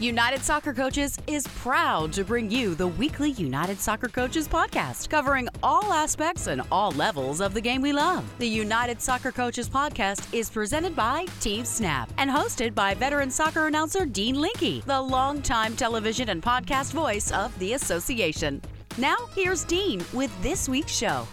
[0.00, 5.48] United Soccer Coaches is proud to bring you the weekly United Soccer Coaches podcast, covering
[5.62, 8.24] all aspects and all levels of the game we love.
[8.38, 13.68] The United Soccer Coaches podcast is presented by Team Snap and hosted by veteran soccer
[13.68, 18.60] announcer Dean Linke, the longtime television and podcast voice of the association.
[18.98, 21.24] Now, here's Dean with this week's show.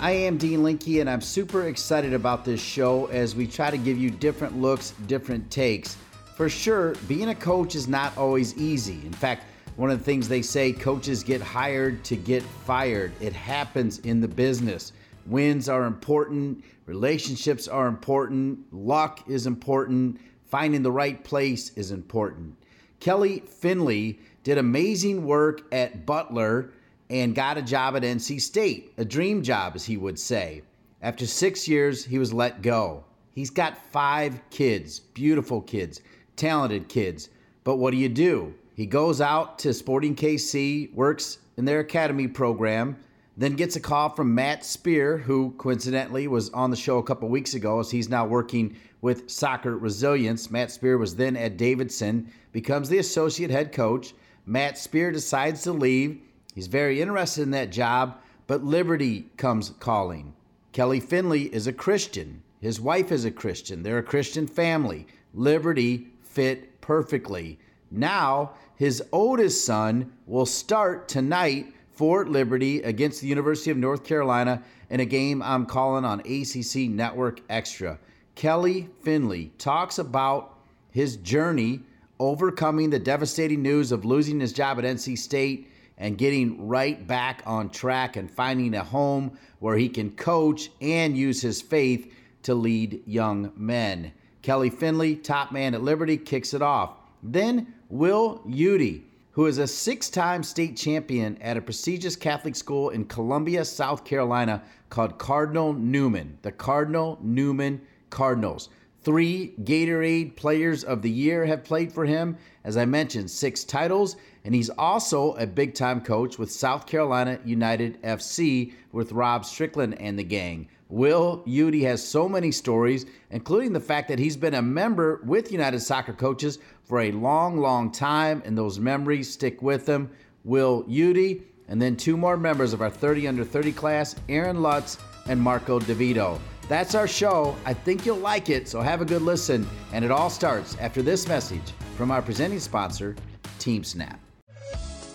[0.00, 3.78] I am Dean Linke, and I'm super excited about this show as we try to
[3.78, 5.98] give you different looks, different takes.
[6.36, 9.00] For sure, being a coach is not always easy.
[9.06, 9.44] In fact,
[9.76, 13.12] one of the things they say coaches get hired to get fired.
[13.22, 14.92] It happens in the business.
[15.24, 22.54] Wins are important, relationships are important, luck is important, finding the right place is important.
[23.00, 26.70] Kelly Findley did amazing work at Butler
[27.08, 30.60] and got a job at NC State, a dream job, as he would say.
[31.00, 33.04] After six years, he was let go.
[33.32, 36.00] He's got five kids, beautiful kids,
[36.36, 37.28] talented kids.
[37.64, 38.54] But what do you do?
[38.74, 42.96] He goes out to Sporting KC, works in their academy program,
[43.36, 47.28] then gets a call from Matt Spear, who coincidentally was on the show a couple
[47.28, 50.50] weeks ago, as he's now working with Soccer Resilience.
[50.50, 54.14] Matt Spear was then at Davidson, becomes the associate head coach.
[54.46, 56.20] Matt Spear decides to leave
[56.56, 60.32] He's very interested in that job, but Liberty comes calling.
[60.72, 62.42] Kelly Findley is a Christian.
[62.60, 63.82] His wife is a Christian.
[63.82, 65.06] They're a Christian family.
[65.34, 67.58] Liberty fit perfectly.
[67.90, 74.62] Now, his oldest son will start tonight for Liberty against the University of North Carolina
[74.90, 77.98] in a game I'm calling on ACC Network Extra.
[78.34, 80.58] Kelly Findley talks about
[80.90, 81.80] his journey
[82.20, 87.42] overcoming the devastating news of losing his job at NC State and getting right back
[87.46, 92.54] on track and finding a home where he can coach and use his faith to
[92.54, 94.12] lead young men.
[94.46, 96.98] Kelly Findley, top man at Liberty, kicks it off.
[97.20, 102.90] Then Will Udy, who is a six time state champion at a prestigious Catholic school
[102.90, 108.68] in Columbia, South Carolina, called Cardinal Newman, the Cardinal Newman Cardinals.
[109.06, 112.36] Three Gatorade Players of the Year have played for him.
[112.64, 117.38] As I mentioned, six titles, and he's also a big time coach with South Carolina
[117.44, 120.66] United FC with Rob Strickland and the gang.
[120.88, 125.52] Will Udy has so many stories, including the fact that he's been a member with
[125.52, 130.10] United Soccer Coaches for a long, long time, and those memories stick with him.
[130.42, 134.98] Will Udy, and then two more members of our 30 under 30 class, Aaron Lutz
[135.28, 136.40] and Marco DeVito.
[136.68, 137.56] That's our show.
[137.64, 139.66] I think you'll like it, so have a good listen.
[139.92, 143.14] And it all starts after this message from our presenting sponsor,
[143.58, 144.18] Team Snap.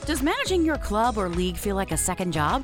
[0.06, 2.64] Does managing your club or league feel like a second job?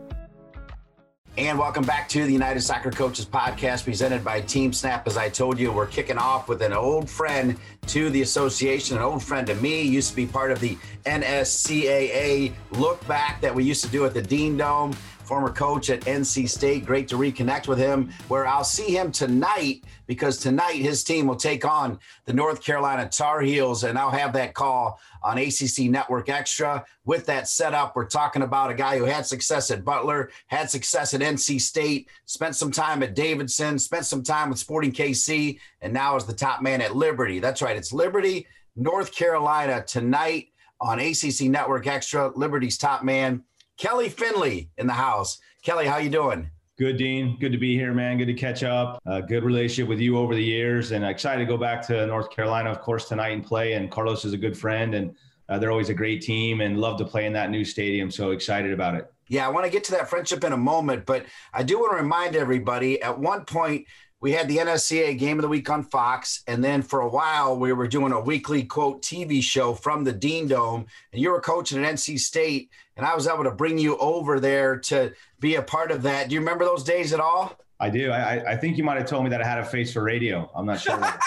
[1.37, 5.07] And welcome back to the United Soccer Coaches podcast presented by Team Snap.
[5.07, 9.03] As I told you, we're kicking off with an old friend to the association, an
[9.03, 13.63] old friend to me, used to be part of the NSCAA look back that we
[13.63, 14.91] used to do at the Dean Dome
[15.31, 16.85] former coach at NC State.
[16.85, 21.37] Great to reconnect with him, where I'll see him tonight because tonight his team will
[21.37, 26.27] take on the North Carolina Tar Heels, and I'll have that call on ACC Network
[26.27, 26.83] Extra.
[27.05, 31.13] With that setup, we're talking about a guy who had success at Butler, had success
[31.13, 35.93] at NC State, spent some time at Davidson, spent some time with Sporting KC, and
[35.93, 37.39] now is the top man at Liberty.
[37.39, 40.49] That's right, it's Liberty, North Carolina tonight
[40.81, 42.33] on ACC Network Extra.
[42.35, 43.43] Liberty's top man.
[43.77, 45.39] Kelly Findley in the house.
[45.63, 46.49] Kelly, how you doing?
[46.77, 47.37] Good, Dean.
[47.39, 48.17] Good to be here, man.
[48.17, 48.99] Good to catch up.
[49.05, 52.31] Uh, good relationship with you over the years, and excited to go back to North
[52.31, 53.73] Carolina, of course, tonight and play.
[53.73, 55.15] And Carlos is a good friend, and
[55.47, 58.09] uh, they're always a great team, and love to play in that new stadium.
[58.09, 59.11] So excited about it.
[59.27, 61.91] Yeah, I want to get to that friendship in a moment, but I do want
[61.91, 63.01] to remind everybody.
[63.01, 63.85] At one point,
[64.21, 67.57] we had the NSCAA Game of the Week on Fox, and then for a while
[67.57, 71.41] we were doing a weekly quote TV show from the Dean Dome, and you were
[71.41, 75.55] coaching at NC State, and I was able to bring you over there to be
[75.55, 76.29] a part of that.
[76.29, 77.57] Do you remember those days at all?
[77.79, 78.11] I do.
[78.11, 80.51] I, I think you might have told me that I had a face for radio.
[80.55, 81.17] I'm not sure, uh,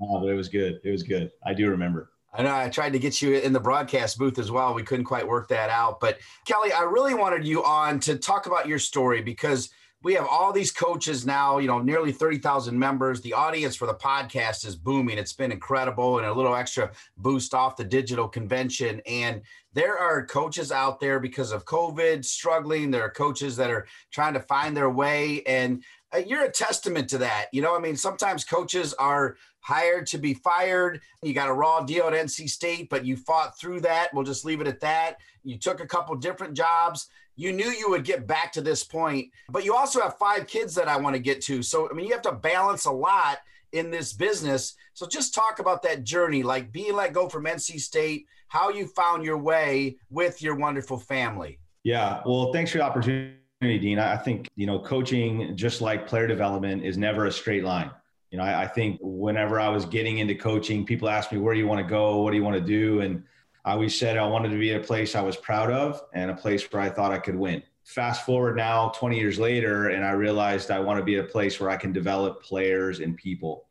[0.00, 0.80] but it was good.
[0.82, 1.30] It was good.
[1.46, 2.10] I do remember.
[2.36, 4.74] I know I tried to get you in the broadcast booth as well.
[4.74, 6.00] We couldn't quite work that out.
[6.00, 9.70] But Kelly, I really wanted you on to talk about your story because
[10.04, 13.22] we have all these coaches now, you know, nearly 30,000 members.
[13.22, 15.16] The audience for the podcast is booming.
[15.16, 19.00] It's been incredible and a little extra boost off the digital convention.
[19.06, 19.40] And
[19.72, 22.90] there are coaches out there because of COVID struggling.
[22.90, 25.42] There are coaches that are trying to find their way.
[25.46, 25.82] And
[26.14, 27.46] uh, you're a testament to that.
[27.52, 31.00] You know, I mean, sometimes coaches are hired to be fired.
[31.22, 34.12] You got a raw deal at NC State, but you fought through that.
[34.12, 35.16] We'll just leave it at that.
[35.44, 39.30] You took a couple different jobs you knew you would get back to this point,
[39.48, 41.62] but you also have five kids that I want to get to.
[41.62, 43.38] So, I mean, you have to balance a lot
[43.72, 44.74] in this business.
[44.94, 48.86] So, just talk about that journey, like being let go from NC State, how you
[48.86, 51.58] found your way with your wonderful family.
[51.82, 52.22] Yeah.
[52.24, 53.98] Well, thanks for the opportunity, Dean.
[53.98, 57.90] I think, you know, coaching, just like player development, is never a straight line.
[58.30, 61.52] You know, I, I think whenever I was getting into coaching, people asked me, where
[61.52, 62.22] do you want to go?
[62.22, 63.00] What do you want to do?
[63.00, 63.24] And
[63.64, 66.34] I always said I wanted to be a place I was proud of and a
[66.34, 67.62] place where I thought I could win.
[67.84, 71.60] Fast forward now 20 years later, and I realized I want to be a place
[71.60, 73.66] where I can develop players and people.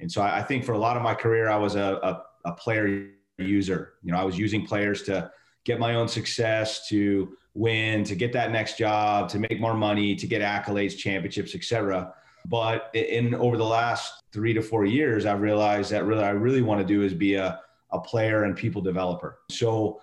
[0.00, 2.52] And so I think for a lot of my career, I was a, a, a
[2.52, 3.08] player
[3.38, 3.94] user.
[4.02, 5.30] You know, I was using players to
[5.64, 10.14] get my own success, to win, to get that next job, to make more money,
[10.16, 12.12] to get accolades, championships, etc.
[12.46, 16.62] But in over the last three to four years, I've realized that really I really
[16.62, 17.60] want to do is be a
[17.94, 19.38] a player and people developer.
[19.50, 20.00] So,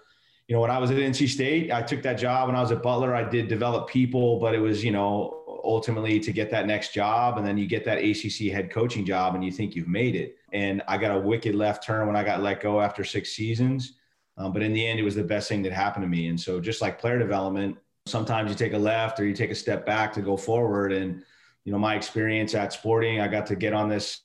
[0.47, 2.47] you know, when I was at NC State, I took that job.
[2.47, 6.19] When I was at Butler, I did develop people, but it was, you know, ultimately
[6.19, 7.37] to get that next job.
[7.37, 10.37] And then you get that ACC head coaching job and you think you've made it.
[10.53, 13.93] And I got a wicked left turn when I got let go after six seasons.
[14.37, 16.27] Um, but in the end, it was the best thing that happened to me.
[16.27, 19.55] And so, just like player development, sometimes you take a left or you take a
[19.55, 20.93] step back to go forward.
[20.93, 21.23] And,
[21.65, 24.21] you know, my experience at Sporting, I got to get on this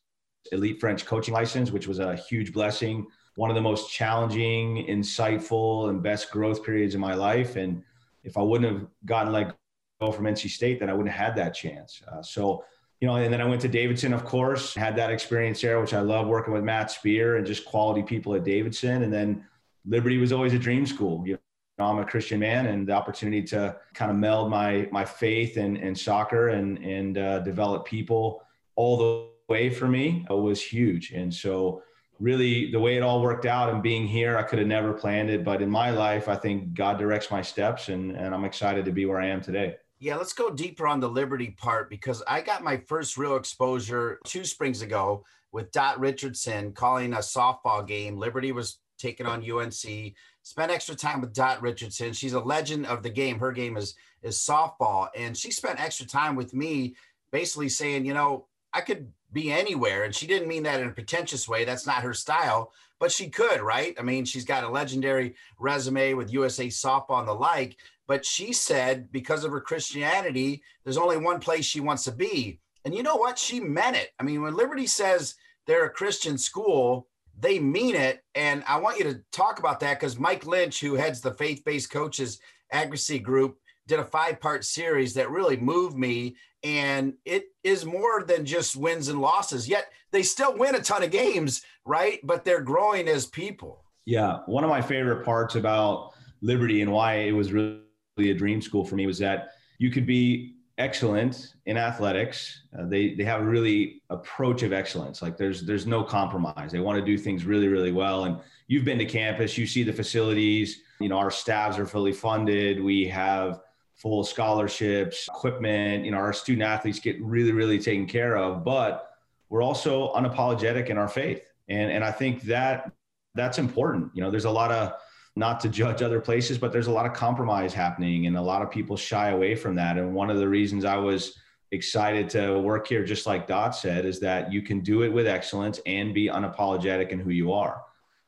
[0.53, 5.89] elite French coaching license, which was a huge blessing one of the most challenging, insightful,
[5.89, 7.57] and best growth periods in my life.
[7.57, 7.83] And
[8.25, 9.55] if I wouldn't have gotten like
[10.01, 12.03] go from NC State, then I wouldn't have had that chance.
[12.11, 12.65] Uh, so,
[13.01, 15.95] you know, and then I went to Davidson, of course, had that experience there, which
[15.95, 19.03] I love working with Matt Spear and just quality people at Davidson.
[19.03, 19.45] And then
[19.87, 21.23] Liberty was always a dream school.
[21.27, 21.39] You
[21.79, 25.59] know, I'm a Christian man, and the opportunity to kind of meld my my faith
[25.59, 28.43] and and soccer and and uh, develop people
[28.77, 31.13] all the way for me was huge.
[31.13, 31.83] And so
[32.21, 35.31] really the way it all worked out and being here, I could have never planned
[35.31, 35.45] it.
[35.45, 38.93] But in my life, I think God directs my steps and, and I'm excited to
[38.93, 39.77] be where I am today.
[39.99, 44.19] Yeah, let's go deeper on the Liberty part because I got my first real exposure
[44.27, 48.19] two springs ago with Dot Richardson calling a softball game.
[48.19, 50.15] Liberty was taking on UNC.
[50.43, 52.13] Spent extra time with Dot Richardson.
[52.13, 53.39] She's a legend of the game.
[53.39, 56.97] Her game is is softball, and she spent extra time with me,
[57.31, 60.05] basically saying, you know, I could be anywhere.
[60.05, 61.65] And she didn't mean that in a pretentious way.
[61.65, 63.95] That's not her style, but she could, right?
[63.99, 67.77] I mean, she's got a legendary resume with USA softball and the like.
[68.09, 72.61] But she said because of her Christianity, there's only one place she wants to be.
[72.85, 73.39] And you know what?
[73.39, 74.11] She meant it.
[74.19, 75.35] I mean, when Liberty says
[75.67, 77.09] they're a Christian school,
[77.39, 78.23] they mean it.
[78.35, 81.63] And I want you to talk about that because Mike Lynch, who heads the faith
[81.65, 82.39] based coaches
[82.73, 86.37] advocacy group, did a five part series that really moved me.
[86.63, 91.03] And it is more than just wins and losses, yet they still win a ton
[91.03, 92.19] of games, right?
[92.25, 93.85] But they're growing as people.
[94.05, 94.39] Yeah.
[94.47, 96.13] One of my favorite parts about
[96.43, 97.81] Liberty and why it was really
[98.19, 102.63] a dream school for me was that you could be excellent in athletics.
[102.79, 105.23] Uh, they they have a really approach of excellence.
[105.23, 106.73] Like there's there's no compromise.
[106.73, 108.25] They want to do things really really well.
[108.25, 110.83] And you've been to campus, you see the facilities.
[111.01, 112.83] You know our staffs are fully funded.
[112.83, 113.61] We have
[113.97, 116.05] full scholarships, equipment.
[116.05, 119.11] You know, our student athletes get really, really taken care of, but
[119.49, 121.43] we're also unapologetic in our faith.
[121.69, 122.93] And, and I think that
[123.35, 124.11] that's important.
[124.15, 124.93] You know, there's a lot of,
[125.35, 128.63] not to judge other places, but there's a lot of compromise happening and a lot
[128.63, 129.99] of people shy away from that.
[129.99, 131.39] And one of the reasons I was
[131.73, 135.27] excited to work here, just like Dot said, is that you can do it with
[135.27, 137.83] excellence and be unapologetic in who you are.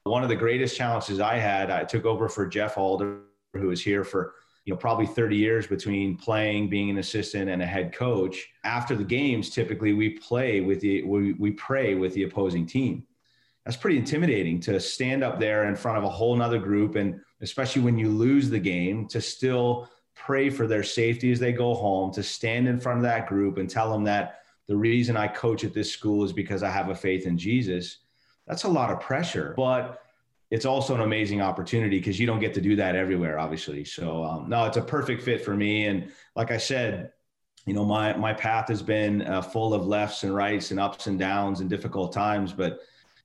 [0.05, 3.21] One of the greatest challenges I had, I took over for Jeff Alder,
[3.55, 4.35] who was here for
[4.69, 8.49] you know probably 30 years between playing being an assistant and a head coach.
[8.65, 13.05] After the games typically we play with the we, we pray with the opposing team.
[13.65, 17.19] That's pretty intimidating to stand up there in front of a whole nother group and
[17.41, 21.73] especially when you lose the game to still pray for their safety as they go
[21.73, 25.27] home to stand in front of that group and tell them that the reason i
[25.27, 28.01] coach at this school is because i have a faith in jesus.
[28.47, 30.03] That's a lot of pressure but
[30.51, 33.85] it's also an amazing opportunity because you don't get to do that everywhere, obviously.
[33.85, 35.87] So um, no, it's a perfect fit for me.
[35.87, 37.13] And like I said,
[37.67, 41.07] you know, my my path has been uh, full of lefts and rights and ups
[41.07, 42.53] and downs and difficult times.
[42.53, 42.81] But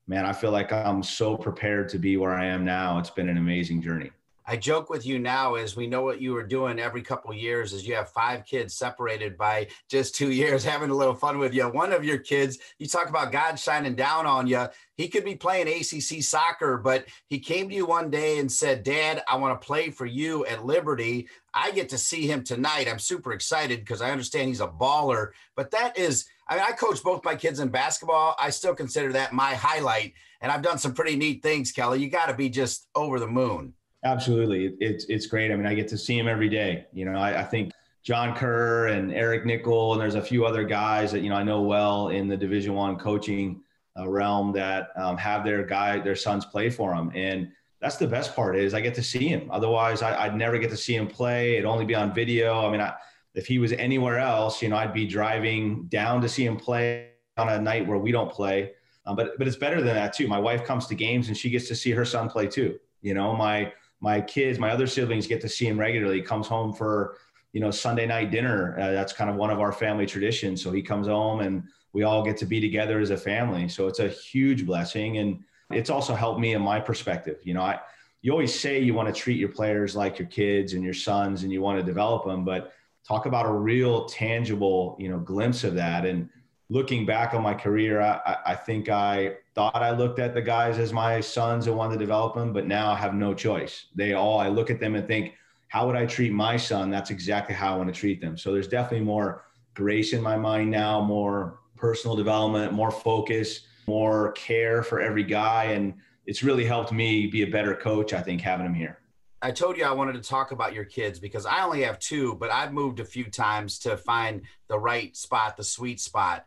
[0.06, 3.00] man, I feel like I'm so prepared to be where I am now.
[3.00, 4.12] It's been an amazing journey.
[4.45, 7.71] I joke with you now as we know what you were doing every couple years
[7.71, 11.53] is you have five kids separated by just two years, having a little fun with
[11.53, 11.63] you.
[11.69, 14.67] One of your kids, you talk about God shining down on you.
[14.95, 18.83] He could be playing ACC soccer, but he came to you one day and said,
[18.83, 21.29] Dad, I want to play for you at Liberty.
[21.53, 22.88] I get to see him tonight.
[22.89, 26.73] I'm super excited because I understand he's a baller, but that is, I mean, I
[26.73, 28.35] coach both my kids in basketball.
[28.38, 30.13] I still consider that my highlight.
[30.41, 32.01] And I've done some pretty neat things, Kelly.
[32.01, 33.73] You got to be just over the moon.
[34.03, 34.75] Absolutely.
[34.79, 35.51] It's, it's great.
[35.51, 36.86] I mean, I get to see him every day.
[36.91, 37.72] You know, I, I think
[38.03, 41.43] John Kerr and Eric Nickel, and there's a few other guys that, you know, I
[41.43, 43.62] know well in the division one coaching
[43.98, 47.12] uh, realm that um, have their guy, their sons play for them.
[47.15, 49.50] And that's the best part is I get to see him.
[49.51, 51.53] Otherwise I, would never get to see him play.
[51.53, 52.67] It'd only be on video.
[52.67, 52.93] I mean, I,
[53.36, 57.10] if he was anywhere else, you know, I'd be driving down to see him play
[57.38, 58.72] on a night where we don't play.
[59.05, 60.27] Um, but, but it's better than that too.
[60.27, 62.79] My wife comes to games and she gets to see her son play too.
[63.01, 63.72] You know, my,
[64.03, 66.17] my kids, my other siblings get to see him regularly.
[66.17, 67.15] He comes home for,
[67.53, 68.77] you know, Sunday night dinner.
[68.77, 70.62] Uh, that's kind of one of our family traditions.
[70.62, 73.69] So he comes home and we all get to be together as a family.
[73.69, 75.19] So it's a huge blessing.
[75.19, 75.39] And
[75.72, 77.38] it's also helped me in my perspective.
[77.45, 77.79] You know, I,
[78.22, 81.43] you always say you want to treat your players like your kids and your sons
[81.43, 82.74] and you want to develop them, but
[83.07, 86.05] talk about a real tangible, you know, glimpse of that.
[86.05, 86.29] And
[86.67, 90.79] looking back on my career, I, I think I thought I looked at the guys
[90.79, 93.88] as my sons and wanted to develop them, but now I have no choice.
[93.95, 95.33] They all, I look at them and think,
[95.67, 96.89] how would I treat my son?
[96.89, 98.38] That's exactly how I want to treat them.
[98.38, 104.31] So there's definitely more grace in my mind now, more personal development, more focus, more
[104.33, 105.65] care for every guy.
[105.65, 105.95] And
[106.25, 109.00] it's really helped me be a better coach, I think, having him here.
[109.41, 112.36] I told you I wanted to talk about your kids because I only have two,
[112.36, 116.45] but I've moved a few times to find the right spot, the sweet spot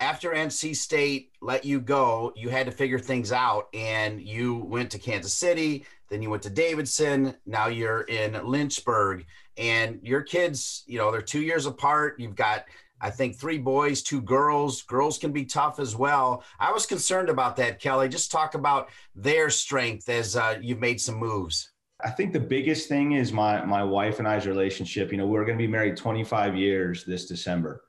[0.00, 4.90] after NC State let you go, you had to figure things out and you went
[4.90, 9.24] to Kansas City, then you went to Davidson, now you're in Lynchburg
[9.56, 12.20] and your kids, you know, they're 2 years apart.
[12.20, 12.66] You've got
[13.00, 14.82] I think three boys, two girls.
[14.82, 16.42] Girls can be tough as well.
[16.58, 18.08] I was concerned about that, Kelly.
[18.08, 21.72] Just talk about their strength as uh, you've made some moves.
[22.02, 25.10] I think the biggest thing is my my wife and I's relationship.
[25.12, 27.84] You know, we're going to be married 25 years this December.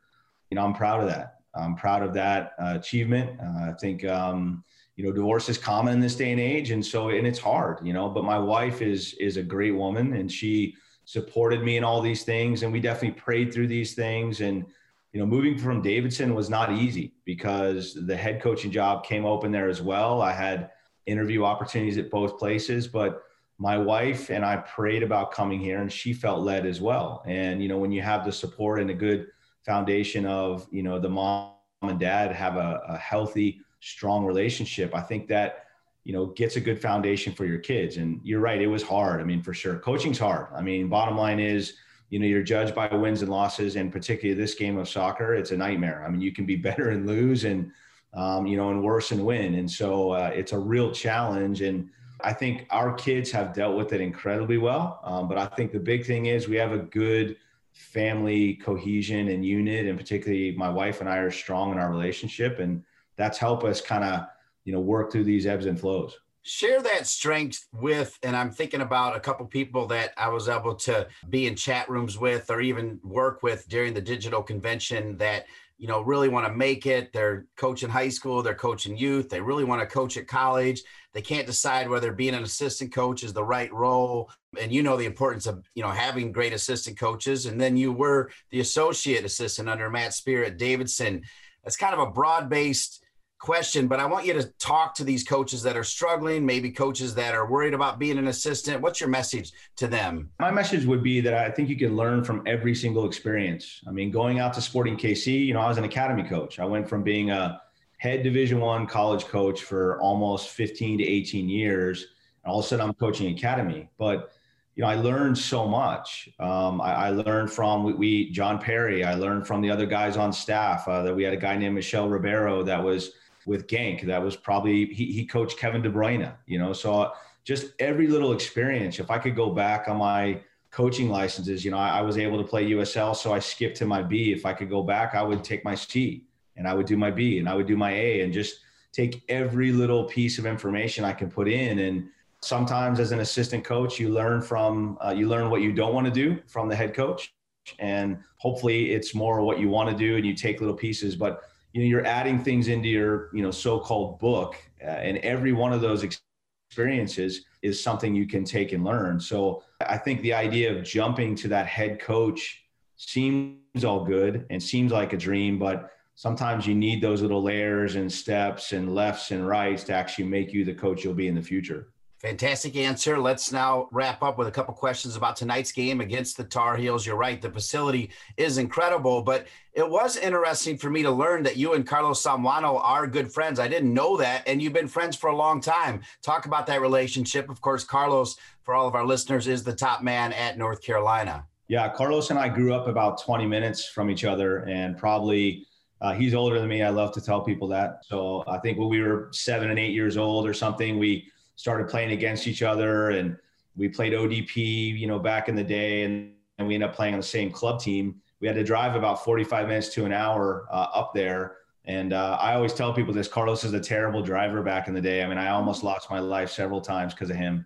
[0.50, 1.37] You know, I'm proud of that.
[1.58, 3.40] I'm proud of that uh, achievement.
[3.40, 4.64] Uh, I think, um,
[4.96, 6.72] you know, divorce is common in this day and age.
[6.72, 10.14] And so, and it's hard, you know, but my wife is, is a great woman
[10.14, 12.64] and she supported me in all these things.
[12.64, 14.42] And we definitely prayed through these things.
[14.42, 14.66] And,
[15.14, 19.52] you know, moving from Davidson was not easy because the head coaching job came open
[19.52, 20.22] there as well.
[20.22, 20.72] I had
[21.06, 23.24] interview opportunities at both places, but
[23.58, 27.24] my wife and I prayed about coming here and she felt led as well.
[27.26, 29.28] And, you know, when you have the support and a good
[29.68, 35.02] foundation of you know the mom and dad have a, a healthy strong relationship i
[35.02, 35.68] think that
[36.08, 37.98] you know gets a good foundation for your kids.
[37.98, 39.78] And you're right it was hard i mean for sure.
[39.78, 40.48] Coaching's hard.
[40.56, 41.74] I mean bottom line is
[42.10, 45.52] you know you're judged by wins and losses and particularly this game of soccer it's
[45.52, 46.06] a nightmare.
[46.08, 47.72] I mean you can be better and lose and
[48.14, 49.56] um, you know and worse and win.
[49.56, 51.62] And so uh, it's a real challenge.
[51.62, 51.90] And
[52.22, 55.02] i think our kids have dealt with it incredibly well.
[55.04, 57.36] Um, but i think the big thing is we have a good
[57.78, 62.60] family cohesion and unit and particularly my wife and i are strong in our relationship
[62.60, 62.84] and
[63.16, 64.28] that's helped us kind of
[64.64, 66.20] you know work through these ebbs and flows.
[66.44, 70.76] Share that strength with and i'm thinking about a couple people that i was able
[70.76, 75.46] to be in chat rooms with or even work with during the digital convention that
[75.78, 77.14] you know really want to make it.
[77.14, 80.82] They're coaching high school they're coaching youth they really want to coach at college.
[81.14, 84.30] They can't decide whether being an assistant coach is the right role
[84.60, 87.46] and you know the importance of you know having great assistant coaches.
[87.46, 91.24] And then you were the associate assistant under matt spear at davidson.
[91.64, 93.04] That's kind of a broad based
[93.40, 97.14] question, but I want you to talk to these coaches that are struggling, maybe coaches
[97.16, 98.82] that are worried about being an assistant.
[98.82, 100.30] What's your message to them?
[100.40, 103.82] My message would be that I think you can learn from every single experience.
[103.88, 106.60] I mean, going out to Sporting KC, you know, I was an academy coach.
[106.60, 107.62] I went from being a
[107.98, 112.08] head Division One college coach for almost 15 to 18 years,
[112.44, 113.90] and all of a sudden I'm coaching academy.
[113.98, 114.32] But
[114.76, 116.30] you know, I learned so much.
[116.40, 119.04] Um, I, I, learned from we, we, John Perry.
[119.04, 120.88] I learned from the other guys on staff.
[120.88, 123.14] Uh, that we had a guy named Michelle Ribeiro that was
[123.48, 124.06] with Genk.
[124.06, 126.32] That was probably he, he coached Kevin De Bruyne.
[126.46, 127.12] You know, so
[127.44, 129.00] just every little experience.
[129.00, 132.38] If I could go back on my coaching licenses, you know, I, I was able
[132.38, 134.32] to play USL, so I skipped to my B.
[134.32, 136.26] If I could go back, I would take my C
[136.58, 138.60] and I would do my B and I would do my A and just
[138.92, 142.10] take every little piece of information I can put in and
[142.42, 146.06] sometimes as an assistant coach you learn from uh, you learn what you don't want
[146.06, 147.34] to do from the head coach
[147.80, 151.42] and hopefully it's more what you want to do and you take little pieces but
[151.78, 155.72] you know you're adding things into your you know so-called book uh, and every one
[155.72, 159.20] of those experiences is something you can take and learn.
[159.20, 162.64] So I think the idea of jumping to that head coach
[162.96, 167.94] seems all good and seems like a dream, but sometimes you need those little layers
[167.96, 171.36] and steps and lefts and rights to actually make you the coach you'll be in
[171.36, 171.90] the future.
[172.20, 173.20] Fantastic answer.
[173.20, 177.06] Let's now wrap up with a couple questions about tonight's game against the Tar Heels.
[177.06, 181.58] You're right, the facility is incredible, but it was interesting for me to learn that
[181.58, 183.60] you and Carlos Somoano are good friends.
[183.60, 186.02] I didn't know that, and you've been friends for a long time.
[186.24, 187.52] Talk about that relationship.
[187.52, 191.46] Of course, Carlos, for all of our listeners, is the top man at North Carolina.
[191.68, 195.68] Yeah, Carlos and I grew up about 20 minutes from each other, and probably
[196.02, 196.82] uh, he's older than me.
[196.82, 198.04] I love to tell people that.
[198.06, 201.90] So I think when we were seven and eight years old or something, we started
[201.90, 203.38] playing against each other and
[203.76, 207.14] we played ODP, you know, back in the day, and, and we ended up playing
[207.14, 208.20] on the same club team.
[208.42, 211.58] We had to drive about 45 minutes to an hour uh, up there.
[211.86, 215.02] And uh, I always tell people this Carlos is a terrible driver back in the
[215.02, 215.24] day.
[215.24, 217.66] I mean, I almost lost my life several times because of him.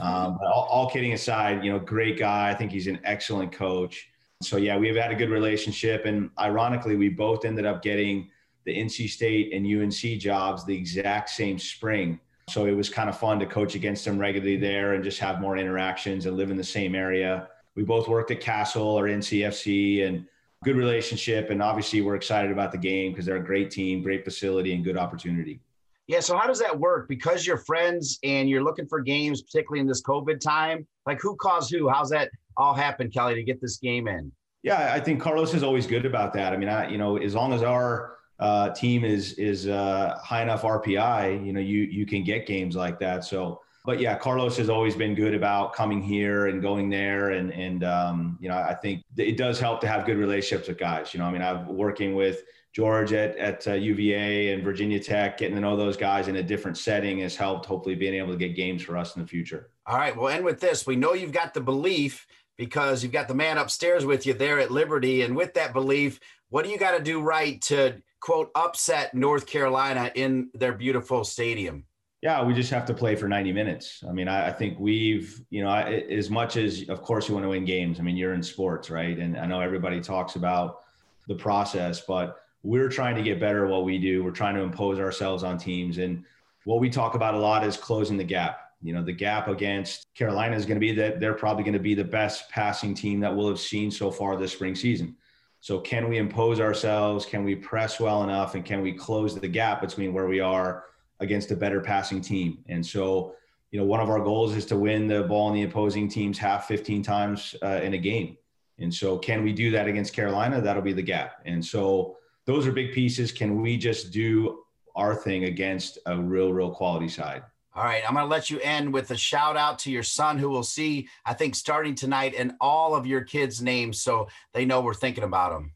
[0.00, 2.50] Um, but all, all, kidding aside, you know, great guy.
[2.50, 4.08] I think he's an excellent coach.
[4.42, 6.06] So, yeah, we've had a good relationship.
[6.06, 8.30] And ironically, we both ended up getting
[8.64, 12.18] the NC State and UNC jobs the exact same spring.
[12.50, 15.40] So it was kind of fun to coach against him regularly there and just have
[15.40, 17.48] more interactions and live in the same area.
[17.76, 20.26] We both worked at CASL or NCFC and
[20.64, 21.50] good relationship.
[21.50, 24.84] And obviously, we're excited about the game because they're a great team, great facility, and
[24.84, 25.60] good opportunity.
[26.08, 26.18] Yeah.
[26.18, 27.08] So how does that work?
[27.08, 30.84] Because you're friends and you're looking for games, particularly in this COVID time.
[31.06, 31.88] Like who calls who?
[31.88, 34.32] How's that all happen, Kelly, to get this game in?
[34.64, 36.52] Yeah, I think Carlos is always good about that.
[36.52, 40.42] I mean, I, you know, as long as our uh, team is is uh, high
[40.42, 43.22] enough RPI, you know, you you can get games like that.
[43.22, 47.52] So, but yeah, Carlos has always been good about coming here and going there, and
[47.52, 51.12] and um, you know, I think it does help to have good relationships with guys.
[51.12, 52.42] You know, I mean, I'm working with
[52.72, 56.42] George at at uh, UVA and Virginia Tech, getting to know those guys in a
[56.42, 57.66] different setting has helped.
[57.66, 59.68] Hopefully, being able to get games for us in the future.
[59.86, 60.86] All right, we'll end with this.
[60.86, 64.58] We know you've got the belief because you've got the man upstairs with you there
[64.60, 68.50] at Liberty, and with that belief, what do you got to do right to quote
[68.54, 71.84] upset North Carolina in their beautiful stadium?
[72.22, 74.04] Yeah, we just have to play for 90 minutes.
[74.06, 77.34] I mean, I, I think we've, you know, I, as much as, of course, you
[77.34, 77.98] want to win games.
[77.98, 79.18] I mean, you're in sports, right?
[79.18, 80.80] And I know everybody talks about
[81.28, 84.22] the process, but we're trying to get better at what we do.
[84.22, 85.96] We're trying to impose ourselves on teams.
[85.96, 86.24] And
[86.64, 88.60] what we talk about a lot is closing the gap.
[88.82, 91.78] You know, the gap against Carolina is going to be that they're probably going to
[91.78, 95.16] be the best passing team that we'll have seen so far this spring season.
[95.60, 97.26] So can we impose ourselves?
[97.26, 98.54] Can we press well enough?
[98.54, 100.84] And can we close the gap between where we are
[101.20, 102.64] against a better passing team?
[102.68, 103.34] And so,
[103.70, 106.38] you know, one of our goals is to win the ball in the opposing team's
[106.38, 108.38] half 15 times uh, in a game.
[108.78, 110.62] And so, can we do that against Carolina?
[110.62, 111.42] That'll be the gap.
[111.44, 113.30] And so, those are big pieces.
[113.30, 114.64] Can we just do
[114.96, 117.42] our thing against a real, real quality side?
[117.80, 120.36] All right, I'm going to let you end with a shout out to your son,
[120.36, 124.66] who will see, I think, starting tonight, and all of your kids' names so they
[124.66, 125.72] know we're thinking about them.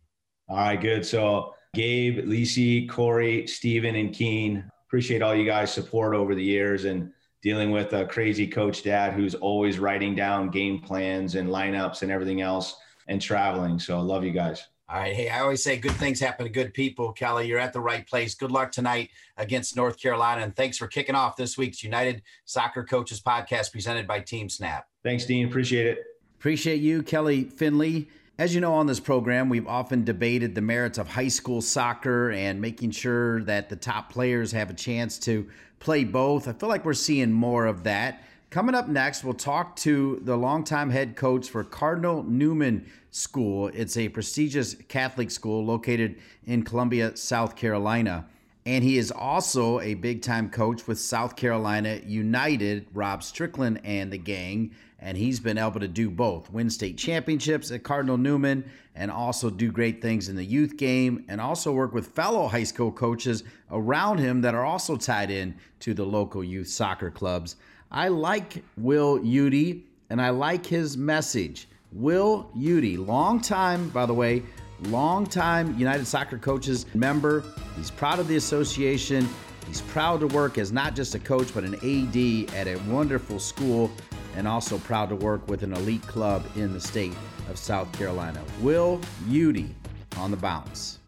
[0.50, 1.06] All right, good.
[1.06, 6.84] So, Gabe, Lisi, Corey, Steven, and Keen, appreciate all you guys' support over the years
[6.84, 12.02] and dealing with a crazy coach dad who's always writing down game plans and lineups
[12.02, 12.76] and everything else
[13.08, 13.78] and traveling.
[13.78, 14.62] So, I love you guys.
[14.86, 15.14] All right.
[15.14, 17.12] Hey, I always say good things happen to good people.
[17.12, 18.34] Kelly, you're at the right place.
[18.34, 20.42] Good luck tonight against North Carolina.
[20.42, 24.86] And thanks for kicking off this week's United Soccer Coaches podcast presented by Team Snap.
[25.02, 25.48] Thanks, Dean.
[25.48, 26.04] Appreciate it.
[26.38, 28.08] Appreciate you, Kelly Findley.
[28.36, 32.30] As you know, on this program, we've often debated the merits of high school soccer
[32.32, 36.46] and making sure that the top players have a chance to play both.
[36.46, 38.22] I feel like we're seeing more of that.
[38.50, 43.68] Coming up next, we'll talk to the longtime head coach for Cardinal Newman School.
[43.68, 48.26] It's a prestigious Catholic school located in Columbia, South Carolina.
[48.66, 54.12] And he is also a big time coach with South Carolina United, Rob Strickland and
[54.12, 54.72] the gang.
[54.98, 59.48] And he's been able to do both win state championships at Cardinal Newman and also
[59.48, 63.44] do great things in the youth game and also work with fellow high school coaches
[63.70, 67.54] around him that are also tied in to the local youth soccer clubs.
[67.92, 71.68] I like Will Udy and I like his message.
[71.94, 74.42] Will Udy, long time, by the way,
[74.82, 77.44] long time United Soccer Coaches member.
[77.76, 79.28] He's proud of the association.
[79.68, 83.38] He's proud to work as not just a coach, but an AD at a wonderful
[83.38, 83.92] school,
[84.34, 87.14] and also proud to work with an elite club in the state
[87.48, 88.42] of South Carolina.
[88.60, 89.72] Will Udy
[90.16, 90.98] on the bounce.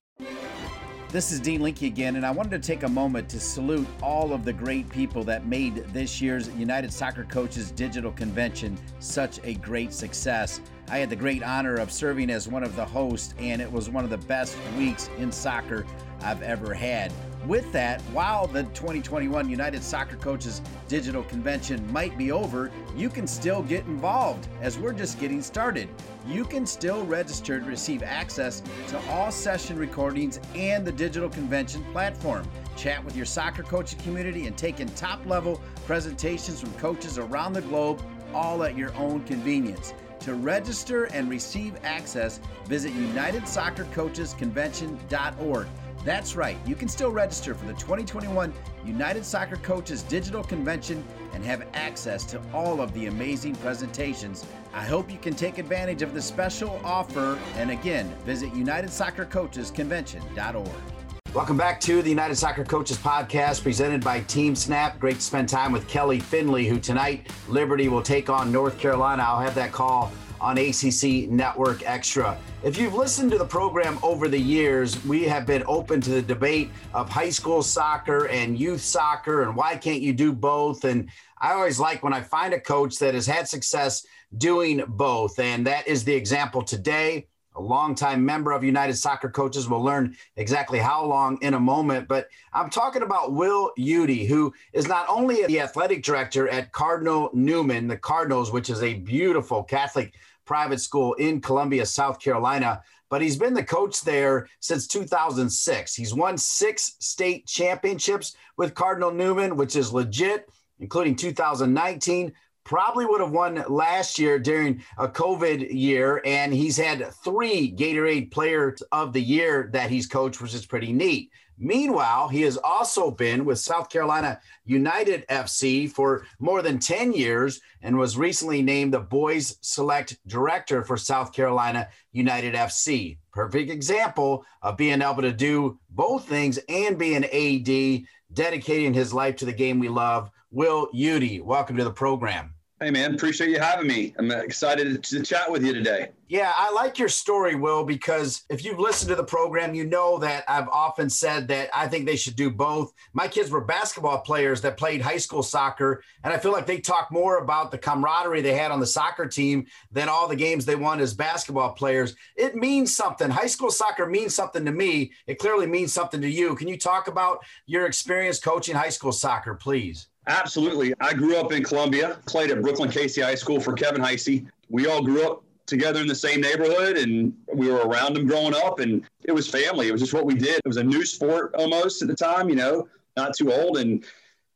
[1.08, 4.32] This is Dean Linke again, and I wanted to take a moment to salute all
[4.32, 9.54] of the great people that made this year's United Soccer Coaches Digital Convention such a
[9.54, 10.60] great success.
[10.88, 13.90] I had the great honor of serving as one of the hosts, and it was
[13.90, 15.84] one of the best weeks in soccer
[16.22, 17.12] I've ever had.
[17.44, 23.26] With that, while the 2021 United Soccer Coaches Digital Convention might be over, you can
[23.26, 25.88] still get involved as we're just getting started.
[26.26, 31.84] You can still register to receive access to all session recordings and the digital convention
[31.92, 32.48] platform.
[32.76, 37.54] Chat with your soccer coaching community and take in top level presentations from coaches around
[37.54, 38.02] the globe,
[38.34, 39.94] all at your own convenience.
[40.26, 45.66] To register and receive access, visit UnitedSoccerCoachesConvention.org.
[46.04, 48.52] That's right, you can still register for the 2021
[48.84, 54.44] United Soccer Coaches Digital Convention and have access to all of the amazing presentations.
[54.74, 60.95] I hope you can take advantage of the special offer and again, visit UnitedSoccerCoachesConvention.org.
[61.36, 64.98] Welcome back to the United Soccer Coaches Podcast presented by Team Snap.
[64.98, 69.22] Great to spend time with Kelly Findley, who tonight Liberty will take on North Carolina.
[69.22, 72.38] I'll have that call on ACC Network Extra.
[72.64, 76.22] If you've listened to the program over the years, we have been open to the
[76.22, 80.84] debate of high school soccer and youth soccer and why can't you do both?
[80.86, 84.06] And I always like when I find a coach that has had success
[84.38, 85.38] doing both.
[85.38, 87.26] And that is the example today.
[87.56, 92.06] A longtime member of United Soccer Coaches will learn exactly how long in a moment.
[92.06, 97.30] But I'm talking about Will Udy, who is not only the athletic director at Cardinal
[97.32, 100.14] Newman, the Cardinals, which is a beautiful Catholic
[100.44, 102.82] private school in Columbia, South Carolina.
[103.08, 105.94] But he's been the coach there since 2006.
[105.94, 112.32] He's won six state championships with Cardinal Newman, which is legit, including 2019.
[112.66, 116.20] Probably would have won last year during a COVID year.
[116.24, 120.92] And he's had three Gatorade Players of the Year that he's coached, which is pretty
[120.92, 121.30] neat.
[121.56, 127.60] Meanwhile, he has also been with South Carolina United FC for more than 10 years
[127.82, 133.16] and was recently named the Boys Select Director for South Carolina United FC.
[133.32, 139.14] Perfect example of being able to do both things and be an AD, dedicating his
[139.14, 140.32] life to the game we love.
[140.50, 142.55] Will Udy, welcome to the program.
[142.78, 144.14] Hey, man, appreciate you having me.
[144.18, 146.10] I'm excited to chat with you today.
[146.28, 150.18] Yeah, I like your story, Will, because if you've listened to the program, you know
[150.18, 152.92] that I've often said that I think they should do both.
[153.14, 156.78] My kids were basketball players that played high school soccer, and I feel like they
[156.78, 160.66] talk more about the camaraderie they had on the soccer team than all the games
[160.66, 162.14] they won as basketball players.
[162.36, 163.30] It means something.
[163.30, 165.12] High school soccer means something to me.
[165.26, 166.54] It clearly means something to you.
[166.56, 170.08] Can you talk about your experience coaching high school soccer, please?
[170.26, 170.92] Absolutely.
[171.00, 174.46] I grew up in Columbia, played at Brookland Cayce High School for Kevin Heisey.
[174.68, 178.54] We all grew up together in the same neighborhood and we were around them growing
[178.54, 179.88] up and it was family.
[179.88, 180.60] It was just what we did.
[180.64, 183.78] It was a new sport almost at the time, you know, not too old.
[183.78, 184.04] And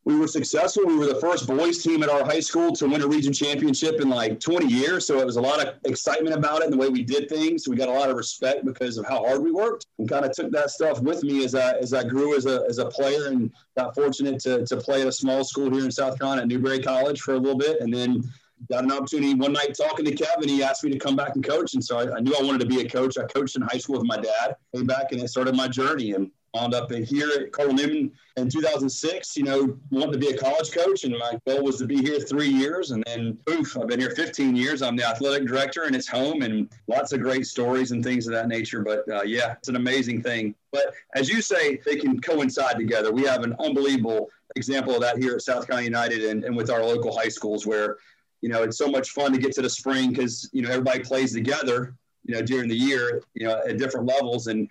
[0.05, 0.87] we were successful.
[0.87, 4.01] We were the first boys team at our high school to win a region championship
[4.01, 5.07] in like 20 years.
[5.07, 7.69] So it was a lot of excitement about it and the way we did things.
[7.69, 10.33] We got a lot of respect because of how hard we worked and kind of
[10.33, 13.27] took that stuff with me as I, as I grew as a, as a player
[13.29, 16.49] and got fortunate to, to play at a small school here in South Carolina at
[16.49, 17.81] Newberry College for a little bit.
[17.81, 18.23] And then
[18.71, 20.49] got an opportunity one night talking to Kevin.
[20.49, 21.75] He asked me to come back and coach.
[21.75, 23.19] And so I, I knew I wanted to be a coach.
[23.19, 26.13] I coached in high school with my dad, came back and it started my journey.
[26.13, 30.37] And wound up here at Cardinal Newman in 2006, you know, wanted to be a
[30.37, 31.05] college coach.
[31.05, 32.91] And my goal was to be here three years.
[32.91, 34.83] And then, poof, I've been here 15 years.
[34.83, 38.33] I'm the athletic director and it's home and lots of great stories and things of
[38.33, 38.81] that nature.
[38.81, 40.55] But uh, yeah, it's an amazing thing.
[40.73, 43.13] But as you say, they can coincide together.
[43.13, 46.71] We have an unbelievable example of that here at South Carolina United and, and with
[46.71, 47.99] our local high schools where,
[48.41, 51.01] you know, it's so much fun to get to the spring because, you know, everybody
[51.01, 54.49] plays together, you know, during the year, you know, at different levels.
[54.49, 54.69] And,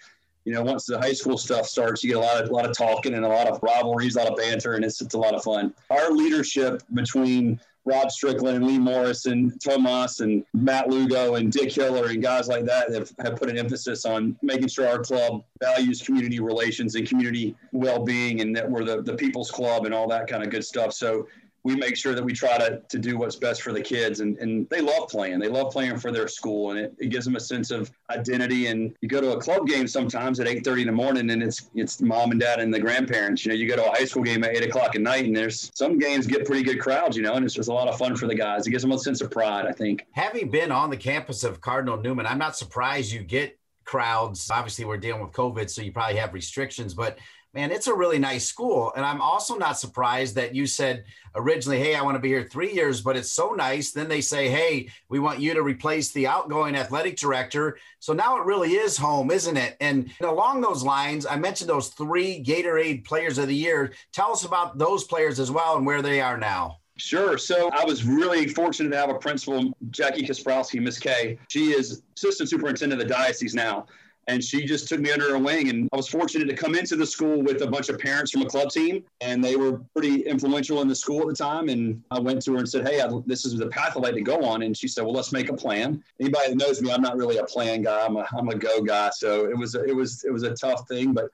[0.50, 2.66] you know, once the high school stuff starts, you get a lot of a lot
[2.66, 5.18] of talking and a lot of rivalries, a lot of banter, and it's it's a
[5.18, 5.76] lot of fun.
[5.92, 11.72] Our leadership between Rob Strickland and Lee Morris and Tomas and Matt Lugo and Dick
[11.72, 15.44] Hiller and guys like that have, have put an emphasis on making sure our club
[15.62, 20.08] values community relations and community well-being and that we're the, the people's club and all
[20.08, 20.94] that kind of good stuff.
[20.94, 21.28] So
[21.70, 24.20] we make sure that we try to, to do what's best for the kids.
[24.20, 25.40] And, and they love playing.
[25.40, 26.72] They love playing for their school.
[26.72, 28.68] And it, it gives them a sense of identity.
[28.68, 31.70] And you go to a club game sometimes at 8.30 in the morning and it's
[31.76, 33.46] it's mom and dad and the grandparents.
[33.46, 35.36] You know you go to a high school game at 8 o'clock at night and
[35.36, 37.98] there's some games get pretty good crowds you know and it's just a lot of
[37.98, 38.66] fun for the guys.
[38.66, 40.06] It gives them a sense of pride i think.
[40.12, 44.50] Having been on the campus of cardinal newman i'm not surprised you get crowds.
[44.52, 47.18] Obviously we're dealing with covid so you probably have restrictions but
[47.54, 48.94] man, it's a really nice school.
[48.96, 51.04] And I'm also not surprised that you said
[51.36, 53.92] originally, hey, I want to be here three years, but it's so nice.
[53.92, 57.78] Then they say, hey, we want you to replace the outgoing athletic director.
[58.00, 59.78] So now it really is home, isn't it?
[59.80, 63.94] And along those lines, I mentioned those three Gatorade players of the year.
[64.12, 66.78] Tell us about those players as well and where they are now.
[66.98, 67.38] Sure.
[67.38, 71.40] So I was really fortunate to have a principal, Jackie Kasprowski, Miss K.
[71.48, 73.86] She is assistant superintendent of the diocese now.
[74.30, 75.70] And she just took me under her wing.
[75.70, 78.44] And I was fortunate to come into the school with a bunch of parents from
[78.44, 81.68] a club team, and they were pretty influential in the school at the time.
[81.68, 84.14] And I went to her and said, "Hey, I, this is the path I'd like
[84.14, 86.92] to go on." And she said, "Well, let's make a plan." Anybody that knows me,
[86.92, 88.06] I'm not really a plan guy.
[88.06, 89.10] I'm a I'm a go guy.
[89.10, 91.26] So it was it was it was a tough thing, but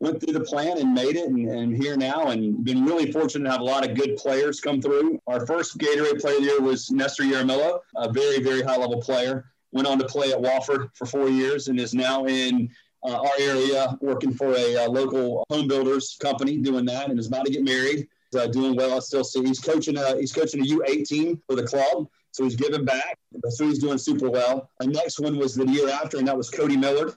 [0.00, 3.44] went through the plan and made it and, and here now and been really fortunate
[3.44, 5.20] to have a lot of good players come through.
[5.26, 9.00] Our first Gatorade player of the year was Nestor Jaramillo, a very, very high level
[9.00, 12.70] player went on to play at Wofford for four years and is now in
[13.04, 17.26] uh, our area working for a uh, local home builders company doing that and is
[17.26, 18.08] about to get married.
[18.36, 18.94] Uh, doing well.
[18.94, 19.96] I still see he's coaching.
[19.96, 23.16] A, he's coaching a U18 for the club, so he's giving back.
[23.48, 24.68] So he's doing super well.
[24.80, 27.14] The next one was the year after, and that was Cody Millard.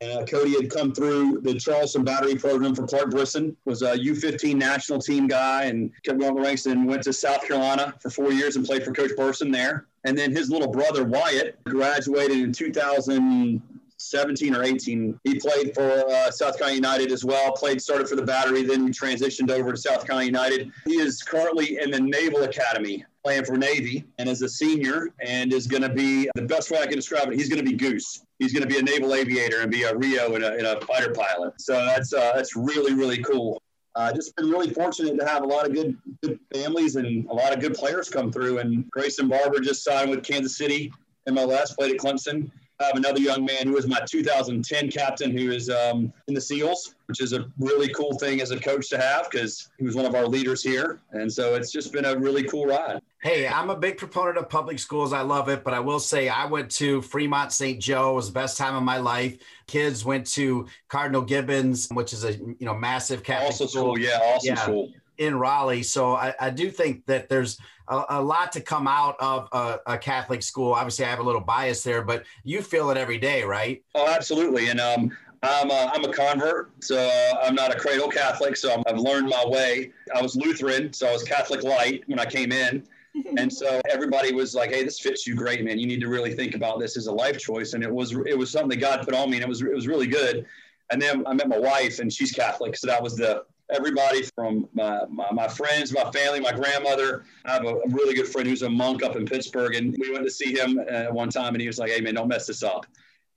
[0.00, 4.56] Uh, Cody had come through the Charleston Battery program for Clark Brisson, was a U15
[4.56, 6.66] national team guy, and kept going the ranks.
[6.66, 9.86] And went to South Carolina for four years and played for Coach Berson there.
[10.08, 15.20] And then his little brother Wyatt graduated in 2017 or 18.
[15.22, 17.52] He played for uh, South Carolina United as well.
[17.52, 20.72] Played, started for the Battery, then transitioned over to South Carolina United.
[20.86, 25.52] He is currently in the Naval Academy playing for Navy and is a senior and
[25.52, 27.34] is going to be the best way I can describe it.
[27.34, 28.22] He's going to be Goose.
[28.38, 30.80] He's going to be a naval aviator and be a Rio and a, and a
[30.86, 31.60] fighter pilot.
[31.60, 33.60] So that's uh, that's really really cool.
[33.98, 37.34] Uh, just been really fortunate to have a lot of good good families and a
[37.34, 38.58] lot of good players come through.
[38.58, 40.92] And Grayson Barber just signed with Kansas City
[41.28, 42.48] MLS, played at Clemson.
[42.80, 46.40] I have another young man who was my 2010 captain who is um, in the
[46.40, 49.96] SEALs, which is a really cool thing as a coach to have because he was
[49.96, 51.00] one of our leaders here.
[51.10, 53.00] And so it's just been a really cool ride.
[53.20, 55.12] Hey, I'm a big proponent of public schools.
[55.12, 57.80] I love it, but I will say I went to Fremont St.
[57.80, 58.12] Joe.
[58.12, 59.38] It was the best time of my life.
[59.66, 63.96] Kids went to Cardinal Gibbons, which is a you know massive Catholic also school.
[63.96, 63.98] school.
[63.98, 64.62] Yeah, awesome yeah.
[64.62, 65.82] school in Raleigh.
[65.82, 69.94] So I, I do think that there's a, a, lot to come out of a,
[69.94, 70.72] a, Catholic school.
[70.72, 73.82] Obviously, I have a little bias there, but you feel it every day, right?
[73.94, 74.68] Oh, absolutely.
[74.68, 78.56] And um, I'm a, I'm a convert, so uh, I'm not a cradle Catholic.
[78.56, 79.92] So i have learned my way.
[80.14, 82.86] I was Lutheran, so I was Catholic light when I came in.
[83.38, 85.78] and so everybody was like, "Hey, this fits you great, man.
[85.78, 88.36] You need to really think about this as a life choice." And it was it
[88.36, 90.44] was something that God put on me, and it was it was really good.
[90.90, 94.68] And then I met my wife, and she's Catholic, so that was the everybody from
[94.72, 97.24] my, my, my, friends, my family, my grandmother.
[97.44, 100.12] I have a, a, really good friend who's a monk up in Pittsburgh, and we
[100.12, 102.46] went to see him uh, one time, and he was like, "Hey, man, don't mess
[102.46, 102.86] this up."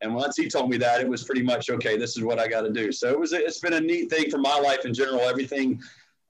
[0.01, 1.95] And once he told me that, it was pretty much okay.
[1.97, 2.91] This is what I got to do.
[2.91, 3.33] So it was.
[3.33, 5.21] It's been a neat thing for my life in general.
[5.21, 5.81] Everything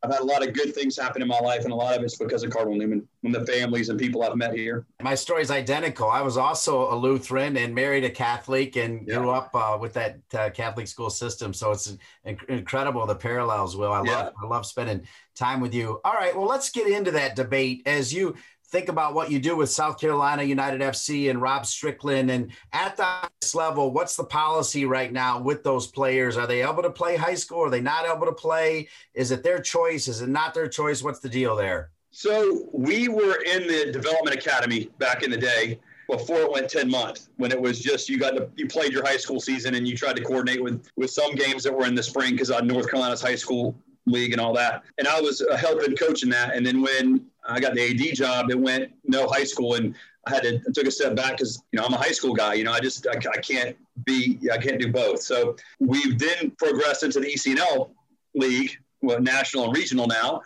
[0.03, 2.03] I've had a lot of good things happen in my life, and a lot of
[2.03, 4.87] it's because of Cardinal Newman and the families and people I've met here.
[5.01, 6.09] My story is identical.
[6.09, 9.17] I was also a Lutheran and married a Catholic and yeah.
[9.17, 11.53] grew up uh, with that uh, Catholic school system.
[11.53, 13.77] So it's incredible the parallels.
[13.77, 15.99] Will I love I love spending time with you.
[16.03, 18.35] All right, well let's get into that debate as you
[18.71, 22.31] think about what you do with South Carolina United FC and Rob Strickland.
[22.31, 22.97] And at
[23.41, 26.37] this level, what's the policy right now with those players?
[26.37, 27.65] Are they able to play high school?
[27.65, 28.87] Are they not able to play?
[29.13, 30.07] Is it their choice?
[30.07, 31.03] Is it not their choice?
[31.03, 31.91] What's the deal there?
[32.11, 35.79] So we were in the development academy back in the day
[36.09, 39.05] before it went 10 months when it was just you got to you played your
[39.05, 41.95] high school season and you tried to coordinate with with some games that were in
[41.95, 43.73] the spring because on north carolina's high school
[44.07, 47.73] league and all that and i was helping coaching that and then when I got
[47.73, 48.51] the AD job.
[48.51, 49.95] It went no high school, and
[50.27, 52.33] I had to I took a step back because you know I'm a high school
[52.33, 52.53] guy.
[52.55, 53.75] You know, I just I, I can't
[54.05, 55.21] be I can't do both.
[55.21, 57.89] So we've then progressed into the ECNL
[58.35, 60.41] league, well, national and regional now,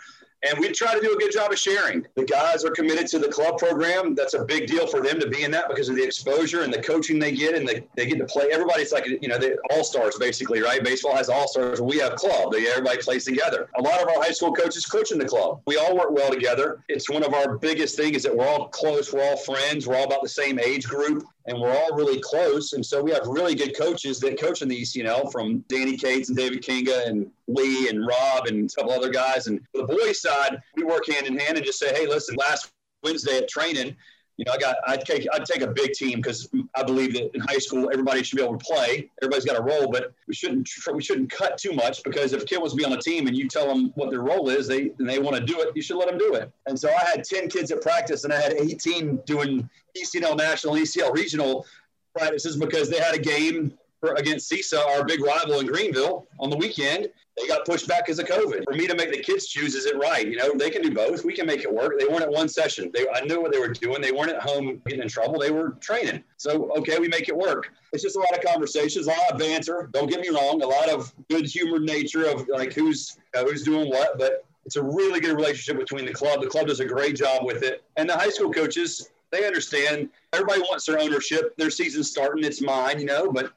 [0.45, 2.05] and we try to do a good job of sharing.
[2.15, 4.15] The guys are committed to the club program.
[4.15, 6.73] That's a big deal for them to be in that because of the exposure and
[6.73, 8.49] the coaching they get, and the, they get to play.
[8.51, 10.84] Everybody's like, you know, the all stars basically, right?
[10.84, 11.81] Baseball has all stars.
[11.81, 12.51] We have club.
[12.51, 13.69] They, everybody plays together.
[13.77, 15.62] A lot of our high school coaches coach in the club.
[15.65, 16.84] We all work well together.
[16.89, 19.12] It's one of our biggest things is that we're all close.
[19.12, 19.88] We're all friends.
[19.88, 22.73] We're all about the same age group and we're all really close.
[22.73, 26.29] And so we have really good coaches that coach in the ECNL from Danny Cates
[26.29, 29.47] and David Kinga and Lee and Rob and a couple other guys.
[29.47, 32.71] And the boys side, we work hand in hand and just say, hey, listen, last
[33.03, 33.95] Wednesday at training,
[34.38, 37.34] you know, I got I'd take I'd take a big team because I believe that
[37.34, 39.10] in high school everybody should be able to play.
[39.21, 42.45] Everybody's got a role, but we shouldn't we shouldn't cut too much because if a
[42.45, 44.67] kid wants to be on a team and you tell them what their role is,
[44.67, 46.52] they and they want to do it, you should let them do it.
[46.67, 50.76] And so I had ten kids at practice, and I had 18 doing ECNL national,
[50.76, 51.65] ECL regional
[52.13, 53.78] practices because they had a game
[54.13, 58.20] against CESA, our big rival in Greenville, on the weekend, they got pushed back because
[58.20, 58.63] of COVID.
[58.63, 60.26] For me to make the kids choose, is it right?
[60.26, 61.26] You know, they can do both.
[61.26, 62.00] We can make it work.
[62.00, 62.91] They weren't at one session.
[62.94, 64.02] They, I knew what they were doing.
[64.02, 65.39] They weren't at home getting in trouble.
[65.39, 66.24] They were training.
[66.38, 67.74] So, okay, we make it work.
[67.91, 69.89] It's just a lot of conversations, a lot of banter.
[69.91, 73.63] Don't get me wrong, a lot of good humored nature of like who's uh, who's
[73.63, 76.41] doing what, but it's a really good relationship between the club.
[76.41, 80.10] The club does a great job with it, and the high school coaches they understand.
[80.34, 81.56] Everybody wants their ownership.
[81.58, 82.44] Their season's starting.
[82.44, 83.52] It's mine, you know, but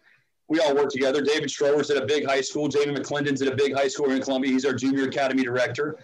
[0.49, 1.21] we all work together.
[1.23, 2.69] David Schroer's at a big high school.
[2.69, 4.53] Jamie McClendon's at a big high school in Columbia.
[4.53, 5.99] He's our junior academy director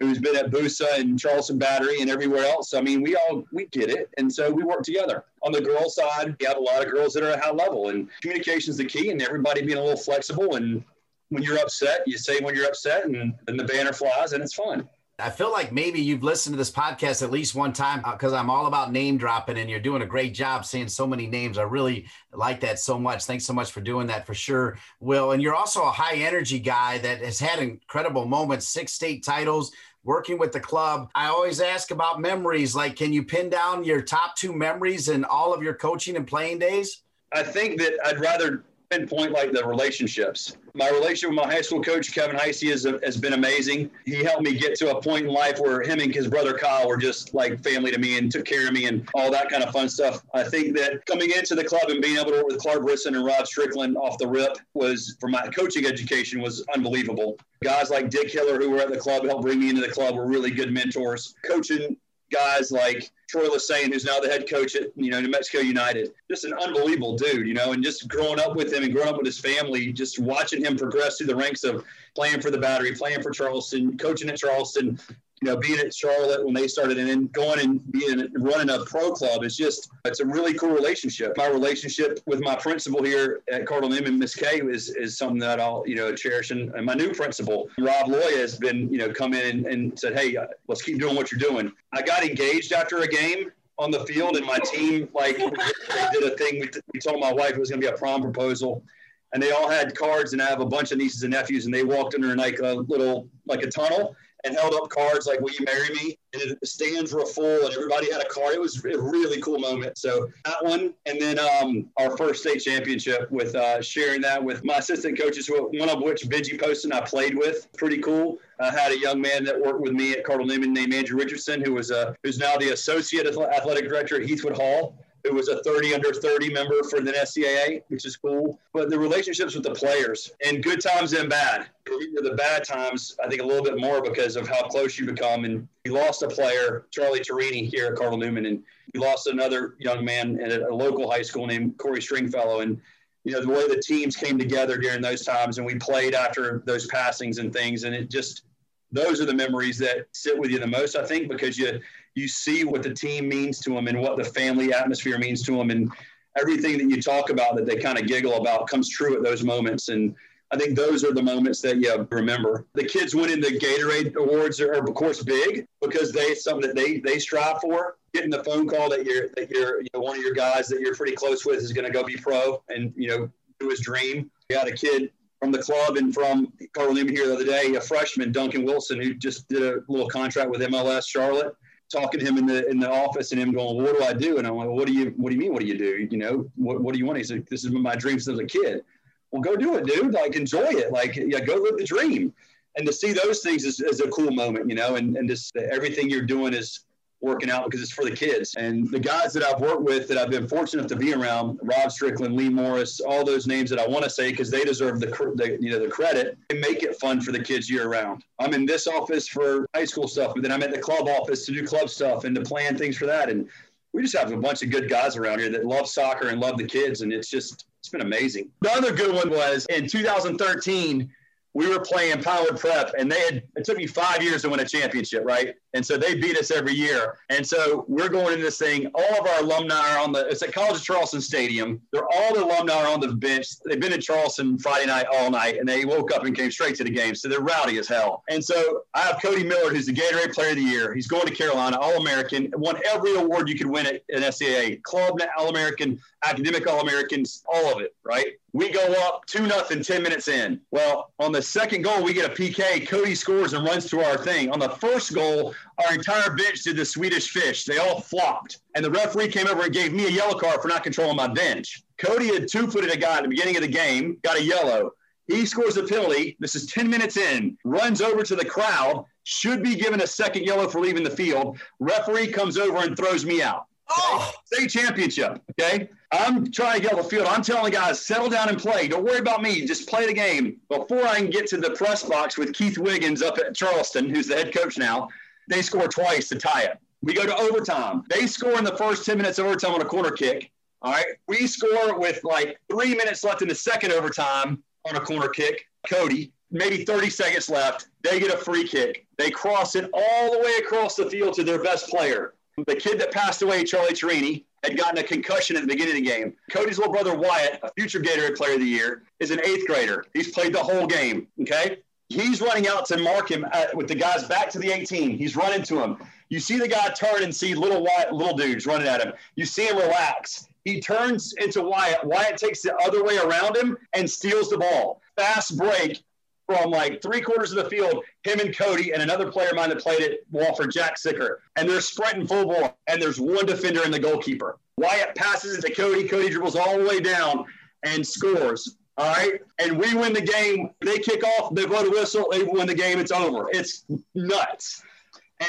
[0.00, 2.72] who's been at Busa and Charleston Battery and everywhere else.
[2.72, 5.24] I mean, we all we get it, and so we work together.
[5.42, 7.90] On the girls' side, we have a lot of girls that are at high level,
[7.90, 10.56] and communication is the key, and everybody being a little flexible.
[10.56, 10.82] And
[11.28, 14.54] when you're upset, you say when you're upset, and then the banner flies, and it's
[14.54, 14.88] fun.
[15.20, 18.36] I feel like maybe you've listened to this podcast at least one time because uh,
[18.36, 21.58] I'm all about name dropping and you're doing a great job saying so many names.
[21.58, 23.24] I really like that so much.
[23.24, 25.32] Thanks so much for doing that for sure, Will.
[25.32, 29.72] And you're also a high energy guy that has had incredible moments, six state titles,
[30.04, 31.10] working with the club.
[31.14, 32.74] I always ask about memories.
[32.74, 36.26] Like, can you pin down your top two memories in all of your coaching and
[36.26, 37.02] playing days?
[37.32, 40.56] I think that I'd rather pinpoint like the relationships.
[40.74, 43.90] My relationship with my high school coach, Kevin Heisey, has, has been amazing.
[44.04, 46.88] He helped me get to a point in life where him and his brother Kyle
[46.88, 49.62] were just like family to me and took care of me and all that kind
[49.62, 50.22] of fun stuff.
[50.34, 53.14] I think that coming into the club and being able to work with Clark Berson
[53.14, 57.38] and Rob Strickland off the rip was, for my coaching education, was unbelievable.
[57.62, 60.16] Guys like Dick Hiller, who were at the club, helped bring me into the club,
[60.16, 61.34] were really good mentors.
[61.46, 61.96] Coaching
[62.30, 66.12] guys like Troy Lesesne, who's now the head coach at you know New Mexico United,
[66.30, 69.16] just an unbelievable dude, you know, and just growing up with him and growing up
[69.16, 72.94] with his family, just watching him progress through the ranks of playing for the Battery,
[72.94, 74.98] playing for Charleston, coaching at Charleston,
[75.42, 78.84] you know, being at Charlotte when they started and then going and being running a
[78.84, 81.34] pro club is just it's a really cool relationship.
[81.36, 85.58] My relationship with my principal here at Cardinal Newman, Miss Kay, is is something that
[85.58, 86.50] I'll you know cherish.
[86.50, 89.98] And, and my new principal, Rob Loya, has been you know come in and, and
[89.98, 91.72] said, hey, uh, let's keep doing what you're doing.
[91.92, 96.24] I got engaged after a game on the field, and my team like they did
[96.24, 96.60] a thing.
[96.60, 98.84] We, we told my wife it was going to be a prom proposal
[99.32, 101.72] and they all had cards and I have a bunch of nieces and nephews and
[101.72, 105.52] they walked under like a little like a tunnel and held up cards like "Will
[105.52, 108.54] you marry me?" And the stands were full, and everybody had a card.
[108.54, 109.98] It was a really cool moment.
[109.98, 114.64] So that one, and then um, our first state championship with uh, sharing that with
[114.64, 117.68] my assistant coaches, one of which Benji Poston I played with.
[117.76, 118.38] Pretty cool.
[118.60, 121.64] I had a young man that worked with me at Cardinal Newman named Andrew Richardson,
[121.64, 125.62] who was uh, who's now the associate athletic director at Heathwood Hall who was a
[125.62, 128.58] 30 under 30 member for the NCAA, which is cool.
[128.72, 131.68] But the relationships with the players and good times and bad.
[131.86, 135.44] The bad times, I think a little bit more because of how close you become.
[135.44, 138.62] And we lost a player, Charlie Torini, here at Cardinal Newman, and
[138.94, 142.60] we lost another young man at a local high school named Corey Stringfellow.
[142.60, 142.80] And
[143.24, 146.62] you know the way the teams came together during those times, and we played after
[146.64, 148.44] those passings and things, and it just
[148.92, 151.80] those are the memories that sit with you the most, I think, because you
[152.14, 155.56] you see what the team means to them and what the family atmosphere means to
[155.56, 155.92] them, and
[156.38, 159.42] everything that you talk about that they kind of giggle about comes true at those
[159.42, 159.88] moments.
[159.88, 160.14] And
[160.52, 162.66] I think those are the moments that you remember.
[162.74, 166.98] The kids winning the Gatorade awards are, of course, big because they something that they
[166.98, 167.96] they strive for.
[168.12, 170.80] Getting the phone call that you're that you're you know, one of your guys that
[170.80, 173.80] you're pretty close with is going to go be pro and you know do his
[173.80, 174.30] dream.
[174.48, 177.74] You got a kid from the club and from Cardinal Newman here the other day,
[177.74, 181.54] a freshman, Duncan Wilson, who just did a little contract with MLS Charlotte.
[181.90, 184.38] Talking to him in the in the office and him going, "What do I do?"
[184.38, 185.52] And I'm like, "What do you What do you mean?
[185.52, 186.08] What do you do?
[186.10, 188.44] You know, what What do you want?" He said, "This is my dream since a
[188.44, 188.84] kid."
[189.30, 190.12] Well, go do it, dude.
[190.12, 190.92] Like, enjoy it.
[190.92, 192.32] Like, yeah, go live the dream.
[192.76, 194.94] And to see those things is, is a cool moment, you know.
[194.94, 196.80] And and just everything you're doing is
[197.20, 198.54] working out because it's for the kids.
[198.56, 201.92] And the guys that I've worked with that I've been fortunate to be around, Rob
[201.92, 205.06] Strickland, Lee Morris, all those names that I want to say because they deserve the,
[205.06, 208.24] the, you know the credit and make it fun for the kids year round.
[208.38, 211.44] I'm in this office for high school stuff, but then I'm at the club office
[211.46, 213.28] to do club stuff and to plan things for that.
[213.28, 213.48] And
[213.92, 216.56] we just have a bunch of good guys around here that love soccer and love
[216.56, 218.50] the kids, and it's just it's been amazing.
[218.62, 221.10] The other good one was in 2013
[221.52, 224.60] we were playing Powered Prep, and they had it took me five years to win
[224.60, 225.54] a championship, right?
[225.74, 227.18] And so they beat us every year.
[227.28, 228.90] And so we're going into this thing.
[228.94, 231.80] All of our alumni are on the it's at College of Charleston Stadium.
[231.92, 233.46] They're all the alumni are on the bench.
[233.64, 236.74] They've been in Charleston Friday night all night, and they woke up and came straight
[236.76, 237.14] to the game.
[237.14, 238.24] So they're rowdy as hell.
[238.28, 240.94] And so I have Cody Miller, who's the Gatorade Player of the Year.
[240.94, 244.82] He's going to Carolina, All American, won every award you could win at an NCAA,
[244.82, 248.26] Club All American, Academic All Americans, all of it, right?
[248.52, 250.60] We go up 2 nothing 10 minutes in.
[250.72, 252.86] Well, on the second goal, we get a PK.
[252.86, 254.50] Cody scores and runs to our thing.
[254.50, 255.54] On the first goal,
[255.86, 257.64] our entire bench did the Swedish fish.
[257.64, 258.58] They all flopped.
[258.74, 261.28] And the referee came over and gave me a yellow card for not controlling my
[261.28, 261.82] bench.
[261.98, 264.92] Cody had two footed a guy at the beginning of the game, got a yellow.
[265.26, 266.36] He scores a penalty.
[266.40, 270.44] This is 10 minutes in, runs over to the crowd, should be given a second
[270.44, 271.58] yellow for leaving the field.
[271.78, 273.66] Referee comes over and throws me out.
[273.90, 274.32] Oh.
[274.44, 275.40] State championship.
[275.52, 275.88] Okay.
[276.12, 277.26] I'm trying to get on the field.
[277.28, 278.88] I'm telling the guys, settle down and play.
[278.88, 279.64] Don't worry about me.
[279.64, 280.56] Just play the game.
[280.68, 284.26] Before I can get to the press box with Keith Wiggins up at Charleston, who's
[284.26, 285.08] the head coach now,
[285.50, 286.78] they score twice to tie it.
[287.02, 288.04] We go to overtime.
[288.08, 290.50] They score in the first 10 minutes of overtime on a corner kick.
[290.82, 291.06] All right.
[291.28, 295.66] We score with like three minutes left in the second overtime on a corner kick.
[295.88, 297.88] Cody, maybe 30 seconds left.
[298.02, 299.06] They get a free kick.
[299.18, 302.34] They cross it all the way across the field to their best player.
[302.66, 306.04] The kid that passed away, Charlie Tarini, had gotten a concussion at the beginning of
[306.04, 306.34] the game.
[306.50, 310.04] Cody's little brother, Wyatt, a future Gatorade Player of the Year, is an eighth grader.
[310.12, 311.28] He's played the whole game.
[311.40, 311.78] Okay.
[312.10, 315.16] He's running out to mark him at, with the guys back to the 18.
[315.16, 315.96] He's running to him.
[316.28, 319.12] You see the guy turn and see little Wyatt, little dudes running at him.
[319.36, 320.48] You see him relax.
[320.64, 322.04] He turns into Wyatt.
[322.04, 325.00] Wyatt takes the other way around him and steals the ball.
[325.16, 326.02] Fast break
[326.46, 329.68] from like three quarters of the field, him and Cody and another player of mine
[329.68, 331.42] that played at Wofford, Jack Sicker.
[331.54, 334.58] And they're sprinting full ball, and there's one defender and the goalkeeper.
[334.78, 336.08] Wyatt passes it to Cody.
[336.08, 337.44] Cody dribbles all the way down
[337.84, 338.78] and scores.
[338.98, 339.40] All right.
[339.58, 340.70] And we win the game.
[340.80, 342.98] They kick off, they blow the whistle, they win the game.
[342.98, 343.48] It's over.
[343.52, 343.84] It's
[344.14, 344.82] nuts.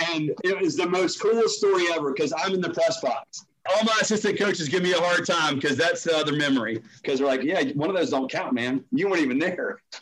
[0.10, 3.46] And it was the most coolest story ever because I'm in the press box.
[3.70, 6.82] All my assistant coaches give me a hard time because that's the other memory.
[7.02, 8.84] Because they're like, yeah, one of those don't count, man.
[8.92, 9.82] You weren't even there.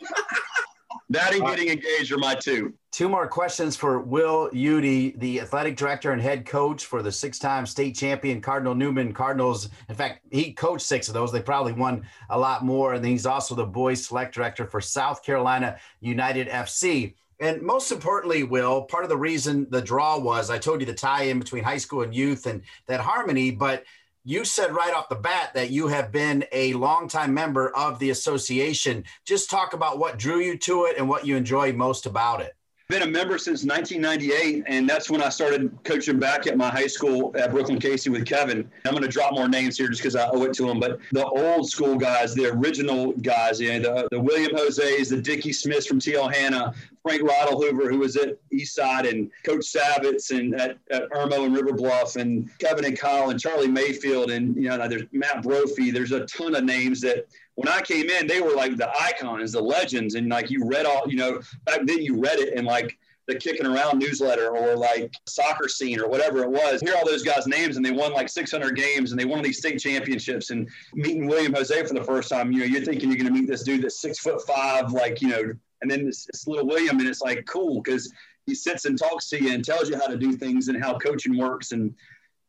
[1.10, 2.72] that and getting engaged are my two.
[2.92, 7.66] Two more questions for Will Eudy, the athletic director and head coach for the six-time
[7.66, 9.68] state champion Cardinal Newman Cardinals.
[9.88, 11.32] In fact, he coached six of those.
[11.32, 12.94] They probably won a lot more.
[12.94, 17.14] And he's also the boys select director for South Carolina United FC.
[17.40, 20.92] And most importantly, Will, part of the reason the draw was I told you the
[20.92, 23.84] tie in between high school and youth and that harmony, but
[24.24, 28.10] you said right off the bat that you have been a longtime member of the
[28.10, 29.04] association.
[29.24, 32.54] Just talk about what drew you to it and what you enjoy most about it
[32.90, 36.88] been a member since 1998, and that's when I started coaching back at my high
[36.88, 38.68] school at Brookland Cayce with Kevin.
[38.84, 40.98] I'm going to drop more names here just because I owe it to them, but
[41.12, 45.52] the old school guys, the original guys, you know, the, the William Jose's, the Dickie
[45.52, 50.76] Smiths from TL Hanna, Frank Hoover, who was at Eastside, and Coach Savitz, and at,
[50.90, 54.88] at Irmo and River Bluff, and Kevin and Kyle, and Charlie Mayfield, and you know,
[54.88, 55.90] there's Matt Brophy.
[55.90, 57.26] There's a ton of names that
[57.60, 60.86] when I came in, they were like the icons, the legends, and like you read
[60.86, 62.96] all, you know, back then you read it in like
[63.28, 66.80] the kicking around newsletter or like soccer scene or whatever it was.
[66.80, 69.58] Hear all those guys' names, and they won like 600 games, and they won these
[69.58, 70.48] state championships.
[70.48, 73.38] And meeting William Jose for the first time, you know, you're thinking you're going to
[73.38, 75.52] meet this dude that's six foot five, like you know,
[75.82, 78.10] and then this, this little William, and it's like cool because
[78.46, 80.96] he sits and talks to you and tells you how to do things and how
[80.96, 81.94] coaching works and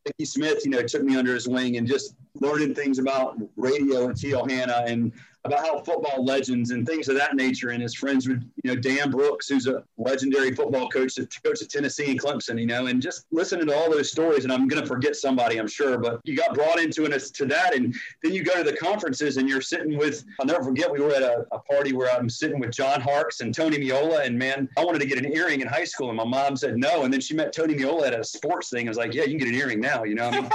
[0.04, 4.06] Dickie Smith, you know, took me under his wing and just learning things about radio
[4.06, 5.12] and TL Hanna and
[5.44, 7.70] about how football legends and things of that nature.
[7.70, 11.62] And his friends with, you know, Dan Brooks, who's a legendary football coach that coached
[11.62, 14.44] at Tennessee and Clemson, you know, and just listening to all those stories.
[14.44, 17.46] And I'm going to forget somebody, I'm sure, but you got brought into it to
[17.46, 17.74] that.
[17.74, 21.00] And then you go to the conferences and you're sitting with, I'll never forget, we
[21.00, 24.24] were at a, a party where I'm sitting with John Harkes and Tony Meola.
[24.24, 26.08] And man, I wanted to get an earring in high school.
[26.08, 27.02] And my mom said no.
[27.02, 28.86] And then she met Tony Meola at a sports thing.
[28.86, 30.28] I was like, yeah, you can get an earring now, you know?
[30.28, 30.50] I mean,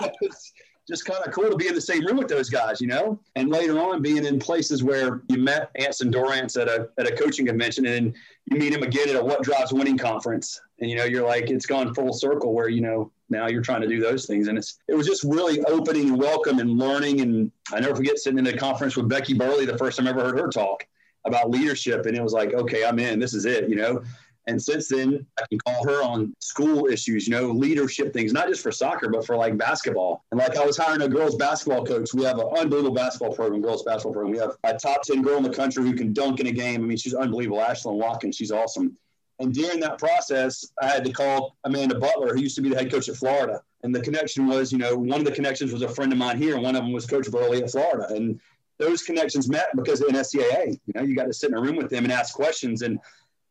[0.86, 3.18] just kind of cool to be in the same room with those guys, you know.
[3.34, 7.16] And later on, being in places where you met Anson Dorrance at a at a
[7.16, 8.14] coaching convention, and
[8.46, 11.50] you meet him again at a What Drives Winning conference, and you know you're like
[11.50, 14.56] it's gone full circle where you know now you're trying to do those things, and
[14.56, 17.20] it's it was just really opening and welcome and learning.
[17.20, 20.10] And I never forget sitting in a conference with Becky Burleigh the first time I
[20.10, 20.86] ever heard her talk
[21.24, 23.18] about leadership, and it was like, okay, I'm in.
[23.18, 24.02] This is it, you know.
[24.48, 28.46] And since then, I can call her on school issues, you know, leadership things, not
[28.46, 30.24] just for soccer, but for like basketball.
[30.30, 32.14] And like I was hiring a girls basketball coach.
[32.14, 34.32] We have an unbelievable basketball program, girls basketball program.
[34.32, 36.84] We have a top 10 girl in the country who can dunk in a game.
[36.84, 37.58] I mean, she's unbelievable.
[37.58, 38.96] Ashlyn Watkins, she's awesome.
[39.38, 42.76] And during that process, I had to call Amanda Butler, who used to be the
[42.76, 43.62] head coach at Florida.
[43.82, 46.38] And the connection was, you know, one of the connections was a friend of mine
[46.38, 48.14] here, and one of them was Coach Burleigh at Florida.
[48.14, 48.40] And
[48.78, 50.80] those connections met because of NSCAA.
[50.86, 52.82] You know, you got to sit in a room with them and ask questions.
[52.82, 52.98] And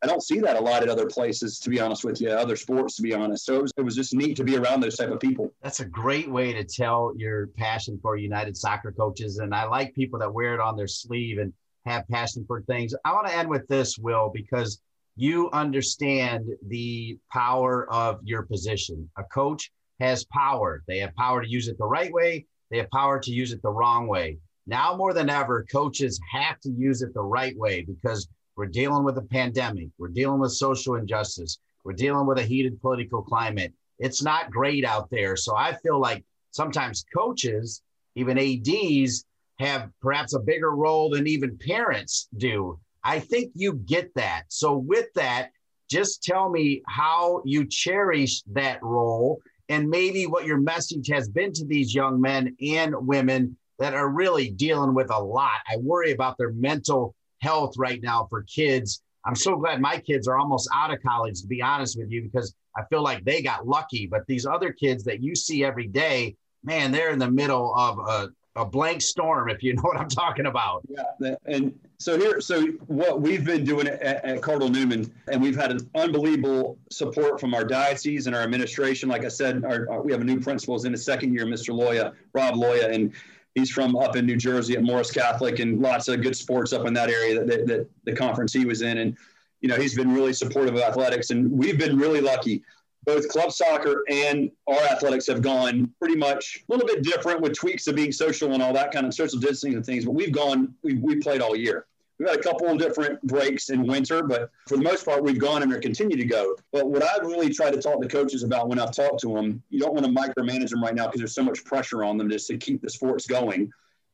[0.06, 2.56] I don't see that a lot at other places, to be honest with you, other
[2.56, 3.44] sports, to be honest.
[3.44, 5.52] So it was, it was just neat to be around those type of people.
[5.64, 9.40] That's a great way to tell your passion for United Soccer coaches.
[9.40, 11.52] And I like people that wear it on their sleeve and
[11.88, 12.94] have passion for things.
[13.04, 14.80] I want to end with this, Will, because
[15.16, 19.10] you understand the power of your position.
[19.18, 20.84] A coach has power.
[20.88, 23.64] They have power to use it the right way, they have power to use it
[23.64, 24.38] the wrong way.
[24.68, 29.04] Now more than ever, coaches have to use it the right way because we're dealing
[29.04, 29.90] with a pandemic.
[29.98, 31.60] We're dealing with social injustice.
[31.84, 33.74] We're dealing with a heated political climate.
[34.00, 35.36] It's not great out there.
[35.36, 37.82] So I feel like sometimes coaches,
[38.16, 39.26] even ADs,
[39.60, 42.80] have perhaps a bigger role than even parents do.
[43.04, 44.44] I think you get that.
[44.50, 45.52] So, with that,
[45.90, 49.40] just tell me how you cherish that role
[49.70, 54.10] and maybe what your message has been to these young men and women that are
[54.10, 55.60] really dealing with a lot.
[55.68, 57.16] I worry about their mental
[57.46, 59.02] health right now for kids.
[59.24, 62.24] I'm so glad my kids are almost out of college, to be honest with you,
[62.24, 64.08] because I feel like they got lucky.
[64.08, 68.00] But these other kids that you see every day, man, they're in the middle of
[68.00, 70.84] a, a blank storm, if you know what I'm talking about.
[70.90, 75.56] Yeah, and so here, so what we've been doing at, at Cardinal Newman, and we've
[75.56, 79.10] had an unbelievable support from our diocese and our administration.
[79.10, 81.46] Like I said, our, our, we have a new principal is in his second year,
[81.46, 81.74] Mr.
[81.74, 83.14] Loya, Rob Loya, and
[83.56, 86.86] he's from up in New Jersey at Morris Catholic, and lots of good sports up
[86.86, 89.18] in that area that, that, that the conference he was in, and
[89.62, 92.64] you know he's been really supportive of athletics, and we've been really lucky
[93.06, 97.54] both club soccer and our athletics have gone pretty much a little bit different with
[97.54, 100.06] tweaks of being social and all that kind of social distancing and things.
[100.06, 101.86] But we've gone, we've, we played all year.
[102.18, 105.40] We've had a couple of different breaks in winter, but for the most part, we've
[105.40, 106.56] gone and we continue to go.
[106.72, 109.62] But what I really try to talk to coaches about when I've talked to them,
[109.70, 112.30] you don't want to micromanage them right now because there's so much pressure on them
[112.30, 113.72] just to keep the sports going.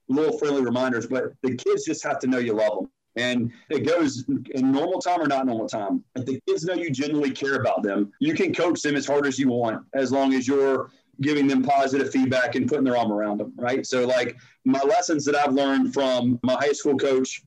[0.07, 2.89] Little friendly reminders, but the kids just have to know you love them.
[3.17, 6.03] And it goes in normal time or not normal time.
[6.15, 9.27] If the kids know you genuinely care about them, you can coach them as hard
[9.27, 13.11] as you want, as long as you're giving them positive feedback and putting their arm
[13.11, 13.85] around them, right?
[13.85, 17.43] So, like my lessons that I've learned from my high school coach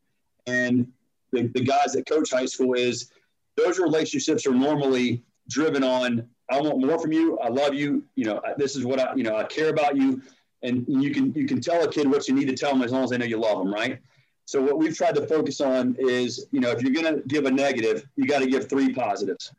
[0.46, 0.86] and
[1.32, 3.10] the, the guys that coach high school is
[3.56, 7.38] those relationships are normally driven on I want more from you.
[7.38, 8.04] I love you.
[8.16, 10.22] You know, this is what I, you know, I care about you.
[10.62, 12.92] And you can you can tell a kid what you need to tell them as
[12.92, 13.98] long as they know you love them, right?
[14.46, 17.46] So what we've tried to focus on is, you know, if you're going to give
[17.46, 19.52] a negative, you got to give three positives.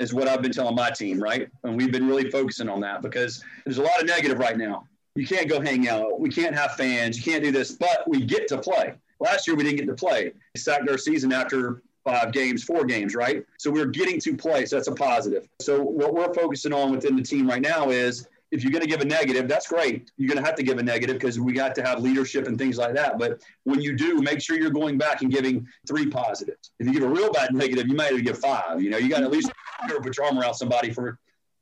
[0.00, 1.48] Is what I've been telling my team, right?
[1.62, 4.86] And we've been really focusing on that because there's a lot of negative right now.
[5.14, 6.18] You can't go hang out.
[6.18, 7.16] We can't have fans.
[7.16, 8.94] You can't do this, but we get to play.
[9.24, 10.32] Last year we didn't get to play.
[10.54, 13.44] We sacked our season after five games, four games, right?
[13.58, 14.66] So we're getting to play.
[14.66, 15.48] So that's a positive.
[15.62, 18.88] So what we're focusing on within the team right now is if you're going to
[18.88, 20.10] give a negative, that's great.
[20.18, 22.58] You're going to have to give a negative because we got to have leadership and
[22.58, 23.18] things like that.
[23.18, 26.70] But when you do, make sure you're going back and giving three positives.
[26.78, 28.82] If you give a real bad negative, you might have to give five.
[28.82, 29.50] You know, you got to at least
[29.88, 31.18] put your arm around somebody for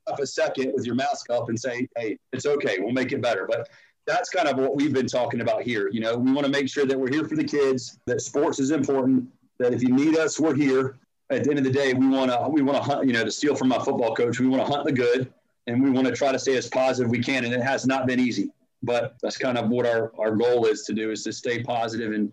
[0.07, 2.77] half a second with your mask up and say, hey, it's okay.
[2.79, 3.47] We'll make it better.
[3.49, 3.69] But
[4.05, 5.89] that's kind of what we've been talking about here.
[5.89, 8.59] You know, we want to make sure that we're here for the kids, that sports
[8.59, 9.27] is important,
[9.59, 10.97] that if you need us, we're here.
[11.29, 13.07] At the end of the day, we want to we want to hunt.
[13.07, 15.33] You know, to steal from my football coach, we want to hunt the good
[15.67, 17.45] and we want to try to stay as positive we can.
[17.45, 18.51] And it has not been easy,
[18.81, 22.11] but that's kind of what our, our goal is to do is to stay positive.
[22.11, 22.31] And,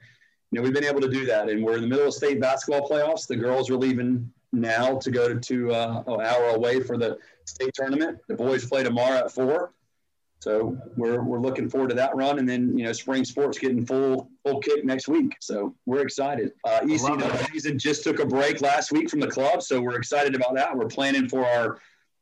[0.51, 1.49] you know, we've been able to do that.
[1.49, 3.27] And we're in the middle of state basketball playoffs.
[3.27, 7.73] The girls are leaving now to go to uh, an hour away for the state
[7.75, 8.19] tournament.
[8.27, 9.73] The boys play tomorrow at four.
[10.41, 13.85] So we're, we're looking forward to that run, and then you know spring sports getting
[13.85, 15.37] full full kick next week.
[15.41, 16.53] So we're excited.
[16.67, 20.35] Uh, ECW season just took a break last week from the club, so we're excited
[20.35, 20.75] about that.
[20.77, 21.79] We're planning for our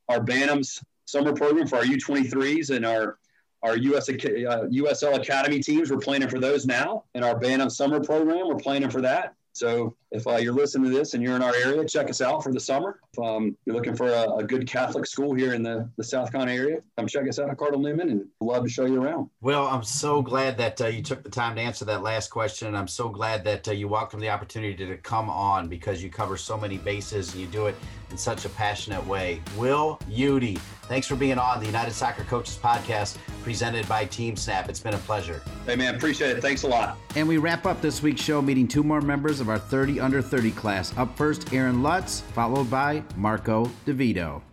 [0.09, 3.17] our Bantams summer program for our U23s and our
[3.63, 5.91] our US, uh, USL Academy teams.
[5.91, 7.03] We're planning for those now.
[7.13, 9.35] And our Bantam summer program, we're planning for that.
[9.53, 12.43] So if uh, you're listening to this and you're in our area, check us out
[12.43, 12.99] for the summer.
[13.13, 16.31] If um, you're looking for a, a, good Catholic school here in the, the South
[16.31, 19.29] Con area, come check us out at Cardinal Newman and love to show you around.
[19.41, 22.67] Well, I'm so glad that uh, you took the time to answer that last question.
[22.67, 26.03] And I'm so glad that uh, you welcomed the opportunity to, to come on because
[26.03, 27.75] you cover so many bases and you do it
[28.11, 29.41] in such a passionate way.
[29.57, 34.69] Will Eudy, thanks for being on the United Soccer Coaches Podcast presented by TeamSnap.
[34.69, 35.41] It's been a pleasure.
[35.65, 36.41] Hey, man, appreciate it.
[36.41, 36.97] Thanks a lot.
[37.15, 40.21] And we wrap up this week's show meeting two more members of our 30 under
[40.21, 40.95] 30 class.
[40.97, 44.48] Up first, Aaron Lutz, followed by Marco DeVito.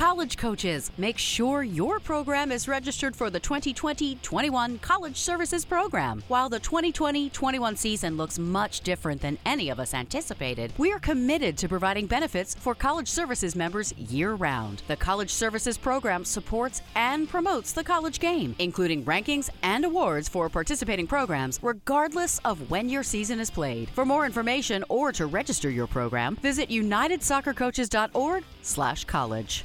[0.00, 6.22] College coaches, make sure your program is registered for the 2020 21 College Services Program.
[6.28, 10.98] While the 2020 21 season looks much different than any of us anticipated, we are
[10.98, 14.82] committed to providing benefits for college services members year round.
[14.88, 20.48] The College Services Program supports and promotes the college game, including rankings and awards for
[20.48, 23.90] participating programs, regardless of when your season is played.
[23.90, 29.64] For more information or to register your program, visit unitedsoccercoaches.org/college.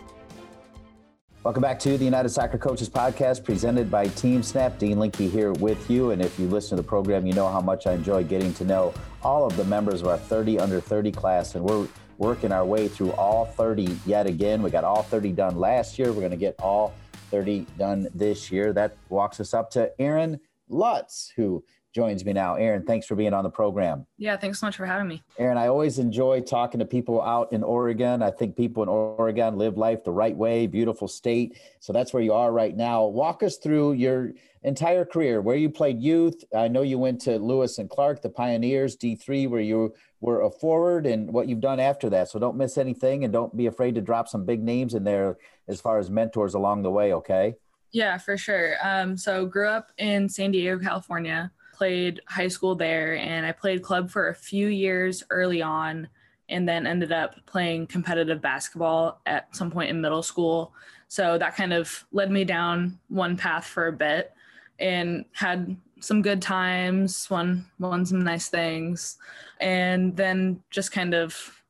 [1.43, 4.77] Welcome back to the United Soccer Coaches Podcast presented by TeamSnap.
[4.77, 6.11] Dean Linke here with you.
[6.11, 8.63] And if you listen to the program, you know how much I enjoy getting to
[8.63, 11.55] know all of the members of our 30 under 30 class.
[11.55, 11.87] And we're
[12.19, 14.61] working our way through all 30 yet again.
[14.61, 16.09] We got all 30 done last year.
[16.09, 16.93] We're going to get all
[17.31, 18.71] 30 done this year.
[18.71, 20.39] That walks us up to Aaron
[20.69, 21.63] Lutz, who
[21.93, 22.55] joins me now.
[22.55, 24.05] Aaron, thanks for being on the program.
[24.17, 25.23] Yeah, thanks so much for having me.
[25.37, 28.21] Aaron, I always enjoy talking to people out in Oregon.
[28.21, 31.57] I think people in Oregon live life the right way, beautiful state.
[31.79, 33.05] So that's where you are right now.
[33.05, 34.31] Walk us through your
[34.63, 36.43] entire career, where you played youth.
[36.55, 40.51] I know you went to Lewis and Clark, the Pioneers, D3, where you were a
[40.51, 42.29] forward, and what you've done after that.
[42.29, 45.37] So don't miss anything and don't be afraid to drop some big names in there
[45.67, 47.55] as far as mentors along the way, okay?
[47.91, 48.75] Yeah, for sure.
[48.83, 51.51] Um, so grew up in San Diego, California
[51.81, 56.07] played high school there and I played club for a few years early on
[56.47, 60.75] and then ended up playing competitive basketball at some point in middle school.
[61.07, 64.31] So that kind of led me down one path for a bit
[64.77, 69.17] and had some good times, won won some nice things,
[69.59, 71.63] and then just kind of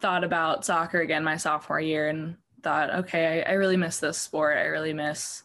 [0.00, 4.18] thought about soccer again my sophomore year and thought, okay, I, I really miss this
[4.18, 4.58] sport.
[4.58, 5.44] I really miss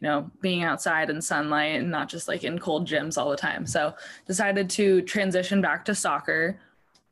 [0.00, 3.36] you know, being outside in sunlight and not just like in cold gyms all the
[3.36, 3.66] time.
[3.66, 3.94] So
[4.26, 6.58] decided to transition back to soccer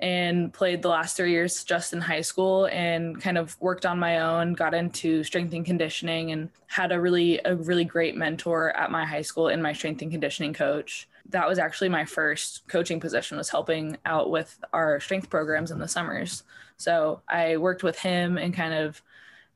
[0.01, 3.99] and played the last three years just in high school and kind of worked on
[3.99, 8.71] my own, got into strength and conditioning and had a really a really great mentor
[8.77, 11.09] at my high school in my strength and conditioning coach.
[11.31, 15.79] That was actually my first coaching position was helping out with our strength programs in
[15.79, 16.45] the summers.
[16.77, 19.03] So I worked with him and kind of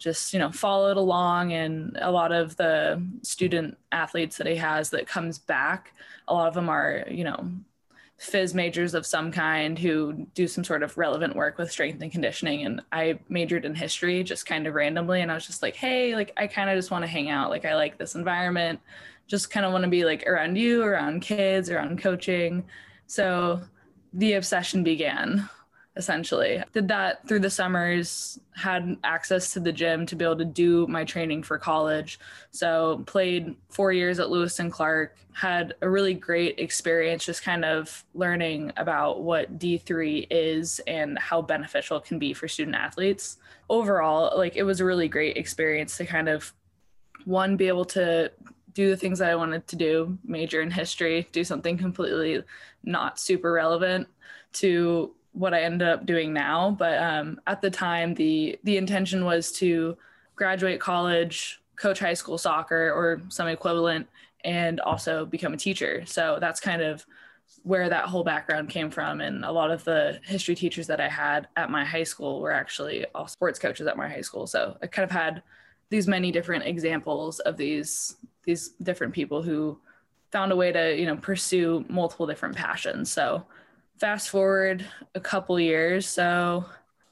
[0.02, 4.90] just you know followed along and a lot of the student athletes that he has
[4.90, 5.94] that comes back
[6.28, 7.48] a lot of them are you know
[8.22, 12.12] phys majors of some kind who do some sort of relevant work with strength and
[12.12, 12.64] conditioning.
[12.64, 15.22] And i majored in history just kind of randomly.
[15.22, 17.50] And i was just like hey like i kind of just want to hang out.
[17.50, 18.80] Like i like this environment.
[19.26, 22.64] Just kind of want to be like around you around kids around coaching.
[23.06, 23.60] So
[24.12, 25.48] the obsession began
[25.96, 26.62] essentially.
[26.72, 30.86] Did that through the summers, had access to the gym to be able to do
[30.86, 32.18] my training for college.
[32.50, 37.64] So played four years at Lewis and Clark, had a really great experience just kind
[37.64, 43.38] of learning about what D3 is and how beneficial it can be for student athletes.
[43.68, 46.52] Overall, like it was a really great experience to kind of
[47.24, 48.30] one be able to
[48.74, 52.42] do the things that I wanted to do, major in history, do something completely
[52.82, 54.08] not super relevant
[54.54, 56.76] to what I ended up doing now.
[56.78, 59.96] But um, at the time, the the intention was to
[60.36, 64.06] graduate college, coach high school soccer or some equivalent,
[64.44, 66.04] and also become a teacher.
[66.06, 67.04] So that's kind of
[67.62, 69.20] where that whole background came from.
[69.20, 72.52] And a lot of the history teachers that I had at my high school were
[72.52, 74.46] actually all sports coaches at my high school.
[74.46, 75.42] So I kind of had
[75.90, 79.78] these many different examples of these these different people who
[80.32, 83.10] found a way to you know pursue multiple different passions.
[83.10, 83.44] So
[83.98, 84.84] fast forward
[85.14, 86.06] a couple years.
[86.06, 86.64] So,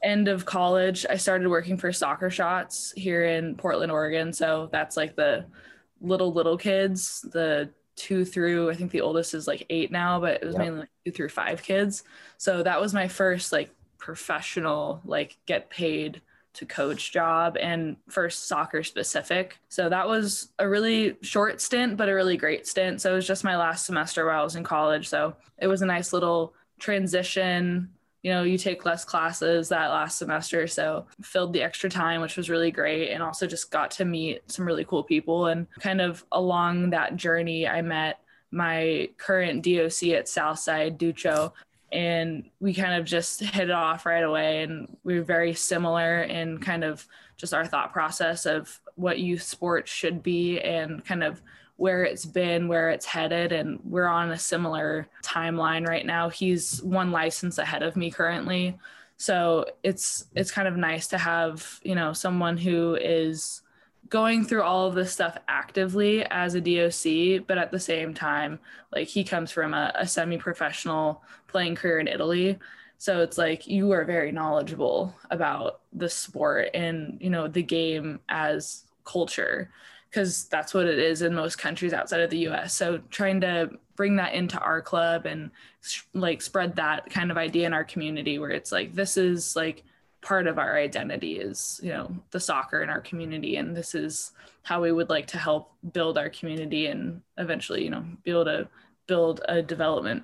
[0.03, 4.33] end of college, I started working for Soccer Shots here in Portland, Oregon.
[4.33, 5.45] So, that's like the
[6.01, 10.41] little, little kids, the two through, I think the oldest is like eight now, but
[10.41, 10.61] it was yep.
[10.63, 12.03] mainly like two through five kids.
[12.37, 16.21] So, that was my first like professional, like get paid
[16.53, 19.57] to coach job and first soccer specific.
[19.69, 23.01] So that was a really short stint, but a really great stint.
[23.01, 25.07] So it was just my last semester while I was in college.
[25.07, 27.89] So it was a nice little transition
[28.23, 32.35] you know you take less classes that last semester so filled the extra time which
[32.35, 35.47] was really great and also just got to meet some really cool people.
[35.47, 38.19] And kind of along that journey i met
[38.51, 41.53] my current doc at southside ducho
[41.91, 44.63] and we kind of just hit it off right away.
[44.63, 47.05] And we were very similar in kind of
[47.37, 51.41] just our thought process of what youth sports should be and kind of
[51.81, 56.29] where it's been, where it's headed, and we're on a similar timeline right now.
[56.29, 58.77] He's one license ahead of me currently.
[59.17, 63.63] So it's it's kind of nice to have, you know, someone who is
[64.09, 68.59] going through all of this stuff actively as a DOC, but at the same time,
[68.91, 72.59] like he comes from a, a semi-professional playing career in Italy.
[72.99, 78.19] So it's like you are very knowledgeable about the sport and, you know, the game
[78.29, 79.71] as culture
[80.11, 82.73] because that's what it is in most countries outside of the US.
[82.73, 85.51] So trying to bring that into our club and
[86.13, 89.83] like spread that kind of idea in our community where it's like this is like
[90.21, 94.31] part of our identity is, you know, the soccer in our community and this is
[94.63, 98.45] how we would like to help build our community and eventually, you know, be able
[98.45, 98.67] to
[99.07, 100.23] build a development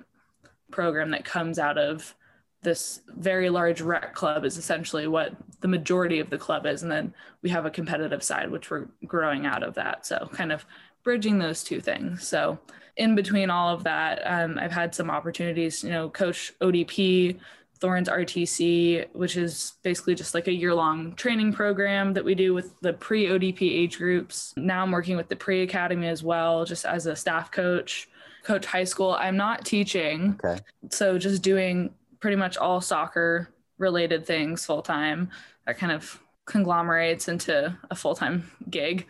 [0.70, 2.14] program that comes out of
[2.62, 6.90] this very large rec club is essentially what the majority of the club is and
[6.90, 10.66] then we have a competitive side which we're growing out of that so kind of
[11.04, 12.58] bridging those two things so
[12.96, 17.38] in between all of that um, i've had some opportunities you know coach odp
[17.78, 22.74] thorns rtc which is basically just like a year-long training program that we do with
[22.80, 27.14] the pre-odp age groups now i'm working with the pre-academy as well just as a
[27.14, 28.08] staff coach
[28.48, 29.12] coach high school.
[29.12, 30.40] I'm not teaching.
[30.42, 30.60] Okay.
[30.90, 31.90] So just doing
[32.20, 35.30] pretty much all soccer related things full time.
[35.66, 39.06] That kind of conglomerates into a full time gig.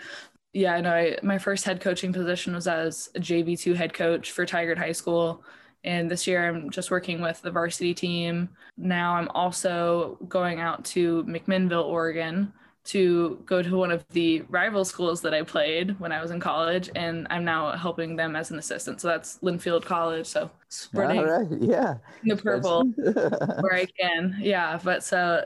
[0.53, 0.93] Yeah, I know.
[0.93, 4.93] I, my first head coaching position was as a JV2 head coach for Tigard High
[4.93, 5.45] School.
[5.85, 8.49] And this year I'm just working with the varsity team.
[8.77, 12.53] Now I'm also going out to McMinnville, Oregon
[12.89, 16.41] to go to one of the rival schools that I played when I was in
[16.41, 19.01] college, and I'm now helping them as an assistant.
[19.01, 20.27] So that's Linfield College.
[20.27, 21.49] So spreading All right.
[21.61, 21.99] Yeah.
[22.25, 24.37] the purple where I can.
[24.41, 25.45] Yeah, but so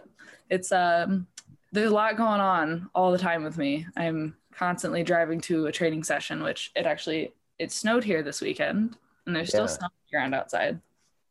[0.51, 1.27] it's um
[1.73, 3.87] there's a lot going on all the time with me.
[3.97, 8.97] I'm constantly driving to a training session, which it actually it snowed here this weekend,
[9.27, 9.67] and there's still Yeah.
[9.79, 10.81] snow around outside.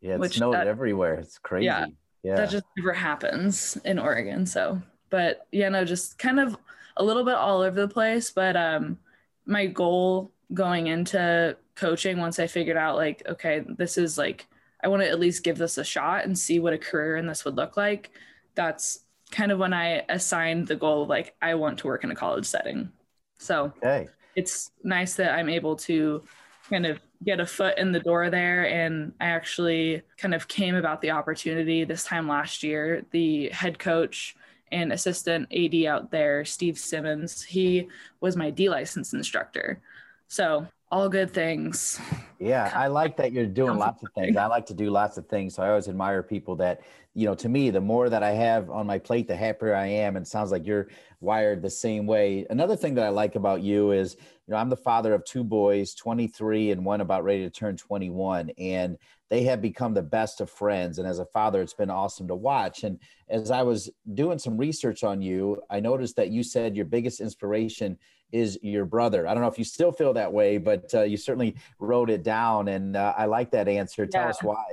[0.01, 0.15] Yeah.
[0.15, 1.13] It Which snowed that- everywhere.
[1.15, 1.65] It's crazy.
[1.67, 1.85] Yeah.
[2.23, 2.35] Yeah.
[2.35, 4.45] That just never happens in Oregon.
[4.45, 4.79] So,
[5.11, 6.57] but you know, just kind of
[6.97, 8.31] a little bit all over the place.
[8.31, 8.97] But um,
[9.45, 14.47] my goal going into coaching, once I figured out like, okay, this is like,
[14.83, 17.27] I want to at least give this a shot and see what a career in
[17.27, 18.11] this would look like.
[18.55, 22.11] That's kind of when I assigned the goal of like, I want to work in
[22.11, 22.91] a college setting.
[23.37, 24.09] So okay.
[24.35, 26.23] it's nice that I'm able to
[26.69, 28.67] kind of get a foot in the door there.
[28.67, 33.05] And I actually kind of came about the opportunity this time last year.
[33.11, 34.35] The head coach
[34.71, 37.87] and assistant AD out there, Steve Simmons, he
[38.19, 39.81] was my D license instructor.
[40.27, 41.99] So all good things.
[42.39, 44.35] Yeah, I like that you're doing lots of things.
[44.35, 45.55] I like to do lots of things.
[45.55, 46.81] So I always admire people that,
[47.13, 49.87] you know, to me, the more that I have on my plate, the happier I
[49.87, 50.17] am.
[50.17, 50.89] And sounds like you're
[51.21, 52.45] wired the same way.
[52.49, 54.17] Another thing that I like about you is,
[54.47, 57.77] you know, I'm the father of two boys, 23 and one about ready to turn
[57.77, 58.51] 21.
[58.57, 58.97] And
[59.31, 60.99] they have become the best of friends.
[60.99, 62.83] And as a father, it's been awesome to watch.
[62.83, 66.83] And as I was doing some research on you, I noticed that you said your
[66.83, 67.97] biggest inspiration
[68.33, 69.25] is your brother.
[69.25, 72.23] I don't know if you still feel that way, but uh, you certainly wrote it
[72.23, 72.67] down.
[72.67, 74.05] And uh, I like that answer.
[74.05, 74.29] Tell Yeah.
[74.31, 74.65] us why.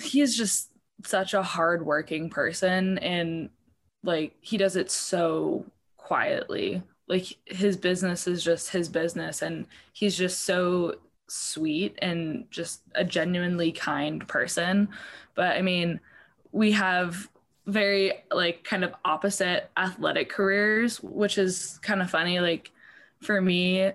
[0.00, 0.70] He's just
[1.04, 3.50] such a hardworking person and
[4.04, 6.84] like he does it so quietly.
[7.08, 10.94] Like his business is just his business and he's just so
[11.28, 14.88] sweet and just a genuinely kind person.
[15.34, 16.00] But I mean,
[16.52, 17.28] we have
[17.66, 22.40] very like kind of opposite athletic careers, which is kind of funny.
[22.40, 22.72] Like
[23.20, 23.92] for me,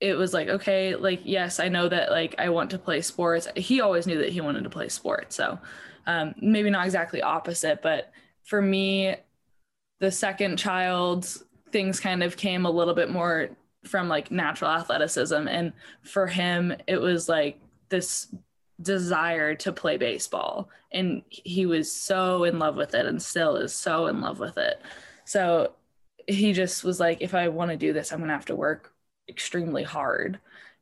[0.00, 3.48] it was like, okay, like, yes, I know that like I want to play sports.
[3.56, 5.36] He always knew that he wanted to play sports.
[5.36, 5.58] So
[6.06, 8.12] um, maybe not exactly opposite, but
[8.44, 9.16] for me,
[10.00, 11.26] the second child,
[11.72, 13.50] things kind of came a little bit more
[13.86, 15.48] from like natural athleticism.
[15.48, 15.72] And
[16.02, 18.28] for him, it was like this
[18.80, 20.68] desire to play baseball.
[20.92, 24.58] And he was so in love with it and still is so in love with
[24.58, 24.80] it.
[25.24, 25.72] So
[26.26, 28.56] he just was like, if I want to do this, I'm going to have to
[28.56, 28.92] work
[29.28, 30.38] extremely hard.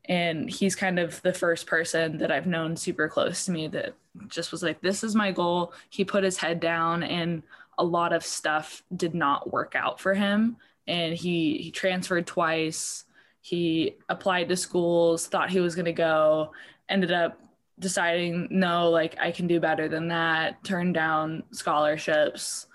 [0.07, 3.95] And he's kind of the first person that I've known super close to me that
[4.29, 5.73] just was like, this is my goal.
[5.89, 7.43] He put his head down and
[7.79, 10.57] a lot of stuff did not work out for him.
[10.87, 13.05] And he, he transferred twice.
[13.41, 16.53] He applied to schools, thought he was going to go,
[16.89, 17.39] ended up
[17.79, 22.67] deciding, no, like I can do better than that, turned down scholarships,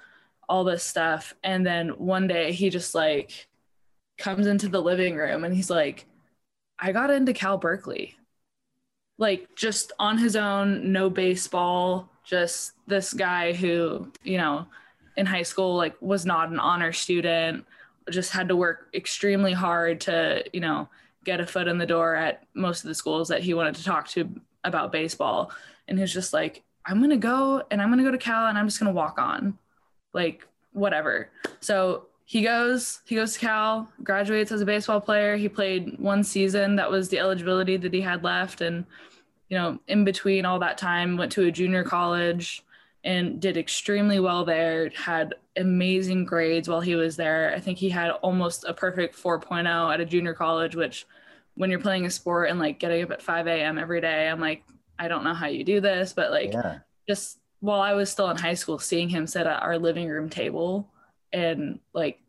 [0.48, 1.34] all this stuff.
[1.44, 3.48] And then one day he just like
[4.18, 6.06] comes into the living room and he's like,
[6.78, 8.16] I got into Cal Berkeley.
[9.18, 14.68] Like just on his own, no baseball, just this guy who, you know,
[15.18, 17.66] in high school like was not an honor student,
[18.12, 20.90] just had to work extremely hard to, you know,
[21.26, 23.84] get a foot in the door at most of the schools that he wanted to
[23.84, 24.30] talk to
[24.64, 25.52] about baseball.
[25.88, 28.68] And he's just like, I'm gonna go and I'm gonna go to Cal and I'm
[28.68, 29.58] just gonna walk on.
[30.14, 31.30] Like whatever.
[31.60, 36.24] So he goes he goes to cal graduates as a baseball player he played one
[36.24, 38.86] season that was the eligibility that he had left and
[39.50, 42.64] you know in between all that time went to a junior college
[43.04, 47.90] and did extremely well there had amazing grades while he was there i think he
[47.90, 51.06] had almost a perfect 4.0 at a junior college which
[51.56, 54.40] when you're playing a sport and like getting up at 5 a.m every day i'm
[54.42, 54.64] like
[54.98, 56.80] i don't know how you do this but like Yeah.
[57.08, 60.30] just while I was still in high school, seeing him sit at our living room
[60.30, 60.90] table
[61.34, 62.22] and like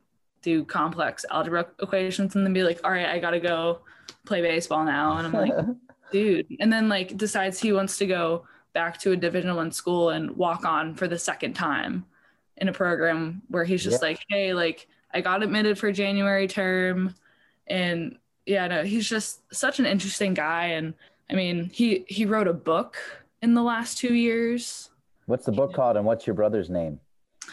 [0.43, 3.79] do complex algebra equations and then be like, all right, I gotta go
[4.27, 5.19] play baseball now.
[5.19, 5.55] And I'm like,
[6.13, 6.49] dude.
[6.59, 10.37] And then like decides he wants to go back to a division one school and
[10.37, 12.05] walk on for the second time
[12.57, 14.09] in a program where he's just Yeah.
[14.09, 17.15] like, hey, like I got admitted for January term.
[17.67, 20.67] And yeah, no, he's just such an interesting guy.
[20.67, 20.95] And
[21.31, 22.97] I mean, he he wrote a book
[23.43, 24.91] in the last two years.
[25.27, 27.01] What's the book called and what's your brother's name?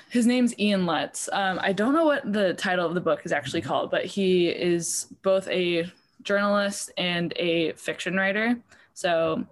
[0.09, 1.30] His name's Ian Lutz.
[1.32, 4.49] Um, I don't know what the title of the book is actually called, but he
[4.49, 5.91] is both a
[6.24, 8.57] journalist and a fiction writer.
[8.93, 9.45] So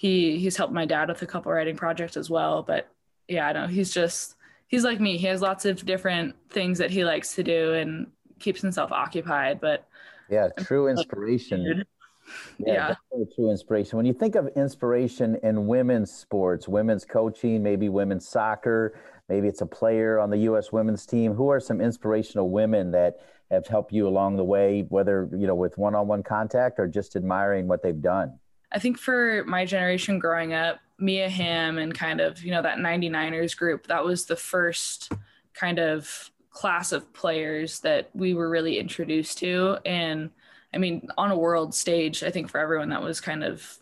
[0.00, 2.62] he he's helped my dad with a couple writing projects as well.
[2.62, 2.88] But
[3.28, 4.34] yeah, I know he's just
[4.68, 5.18] he's like me.
[5.18, 8.06] He has lots of different things that he likes to do and
[8.38, 9.60] keeps himself occupied.
[9.60, 9.86] But
[10.30, 11.84] yeah, true inspiration.
[12.58, 13.24] Yeah, yeah.
[13.34, 13.98] true inspiration.
[13.98, 18.98] When you think of inspiration in women's sports, women's coaching, maybe women's soccer,
[19.28, 20.72] maybe it's a player on the U.S.
[20.72, 21.34] women's team.
[21.34, 23.16] Who are some inspirational women that
[23.50, 27.68] have helped you along the way, whether you know with one-on-one contact or just admiring
[27.68, 28.38] what they've done?
[28.72, 32.78] I think for my generation growing up, Mia Hamm and kind of you know that
[32.78, 35.12] 99ers group, that was the first
[35.54, 39.78] kind of class of players that we were really introduced to.
[39.84, 40.30] And
[40.72, 43.80] i mean on a world stage i think for everyone that was kind of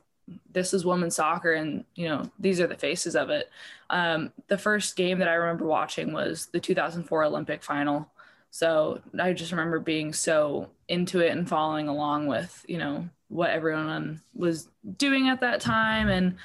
[0.53, 3.51] this is women's soccer and you know these are the faces of it.
[3.91, 8.09] Um, the first game that i remember watching was the 2004 olympic final.
[8.51, 13.51] So i just remember being so into it and following along with you know what
[13.51, 16.37] everyone was doing at that time and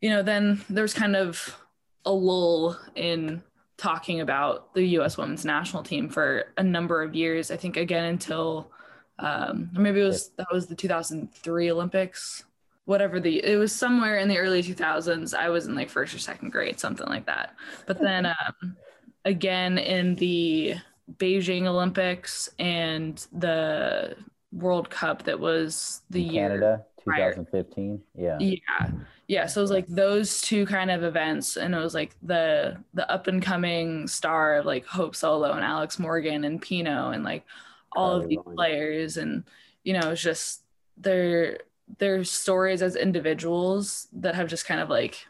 [0.00, 1.56] you know then there's kind of
[2.04, 3.42] a lull in
[3.76, 5.16] talking about the U.S.
[5.16, 7.50] women's national team for a number of years.
[7.50, 8.70] I think again until
[9.18, 12.44] um, maybe it was that was the 2003 Olympics,
[12.84, 15.34] whatever the it was somewhere in the early 2000s.
[15.34, 17.54] I was in like first or second grade, something like that.
[17.86, 18.76] But then um,
[19.24, 20.76] again in the
[21.18, 24.16] Beijing Olympics and the
[24.56, 28.02] World Cup that was the in year Canada 2015.
[28.14, 28.38] Yeah.
[28.40, 28.90] Yeah
[29.28, 32.76] yeah so it was like those two kind of events and it was like the
[32.94, 37.24] the up and coming star of like hope solo and alex morgan and pinoe and
[37.24, 37.44] like
[37.92, 39.44] all of these players and
[39.82, 40.62] you know it's just
[40.96, 41.58] their
[41.98, 45.26] their stories as individuals that have just kind of like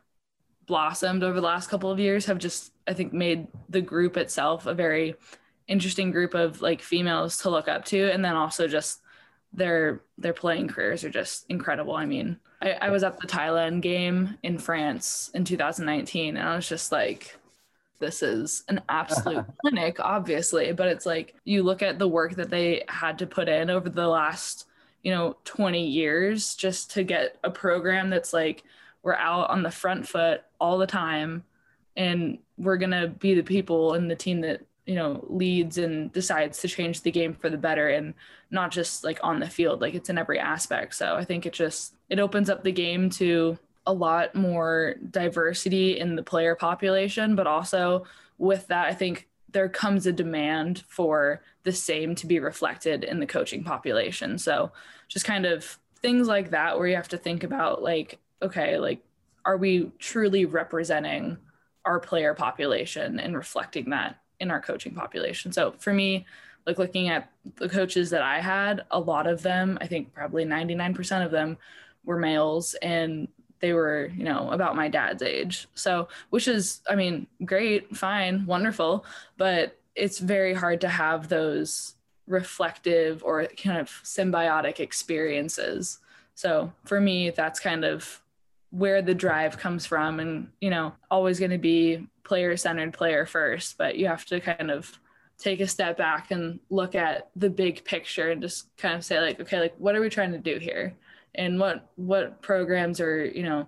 [0.66, 4.66] blossomed over the last couple of years have just i think made the group itself
[4.66, 5.14] a very
[5.68, 9.01] interesting group of like females to look up to and then also just
[9.57, 13.82] their their playing careers are just incredible i mean I, I was at the Thailand
[13.82, 17.38] game in France in 2019, and I was just like,
[17.98, 20.72] this is an absolute clinic, obviously.
[20.72, 23.88] But it's like you look at the work that they had to put in over
[23.88, 24.66] the last,
[25.02, 28.64] you know, 20 years just to get a program that's like
[29.02, 31.44] we're out on the front foot all the time
[31.96, 36.12] and we're going to be the people and the team that you know leads and
[36.12, 38.14] decides to change the game for the better and
[38.51, 40.95] not just like on the field like it's in every aspect.
[40.95, 45.99] So i think it just it opens up the game to a lot more diversity
[45.99, 48.05] in the player population but also
[48.39, 53.20] with that i think there comes a demand for the same to be reflected in
[53.20, 54.39] the coaching population.
[54.39, 54.70] So
[55.09, 59.03] just kind of things like that where you have to think about like okay like
[59.47, 61.39] are we truly representing
[61.87, 65.53] our player population and reflecting that in our coaching population.
[65.53, 66.26] So for me,
[66.66, 70.45] like looking at the coaches that I had, a lot of them, I think probably
[70.45, 71.57] 99% of them
[72.05, 73.28] were males and
[73.61, 75.68] they were, you know, about my dad's age.
[75.74, 79.05] So, which is, I mean, great, fine, wonderful,
[79.37, 81.95] but it's very hard to have those
[82.26, 85.99] reflective or kind of symbiotic experiences.
[86.34, 88.20] So, for me, that's kind of
[88.70, 93.24] where the drive comes from and, you know, always going to be player centered player
[93.24, 94.99] first, but you have to kind of
[95.39, 99.20] take a step back and look at the big picture and just kind of say
[99.20, 100.95] like okay like what are we trying to do here?
[101.35, 103.66] And what what programs or you know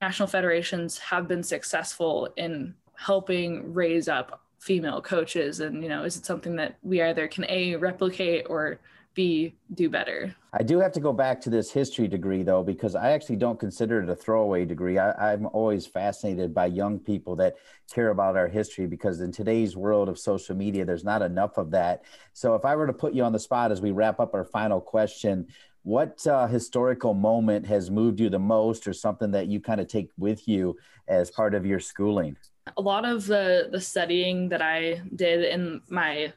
[0.00, 5.60] national federations have been successful in helping raise up female coaches?
[5.60, 8.78] And you know is it something that we either can a replicate or
[9.18, 12.94] b do better I do have to go back to this history degree though, because
[12.94, 14.96] I actually don't consider it a throwaway degree.
[14.96, 17.56] I, am always fascinated by young people that
[17.92, 21.70] care about our history because in today's world of social media, there's not enough of
[21.72, 22.04] that.
[22.32, 24.44] So if I were to put you on the spot as we wrap up our
[24.44, 25.46] final question,
[25.82, 29.86] what uh, historical moment has moved you the most or something that you kind of
[29.86, 30.76] take with you
[31.08, 32.36] as part of your schooling?
[32.78, 36.32] A lot of the, the studying that I did in my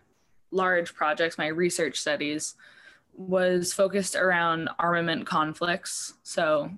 [0.51, 2.55] large projects, my research studies,
[3.13, 6.13] was focused around armament conflicts.
[6.23, 6.71] So,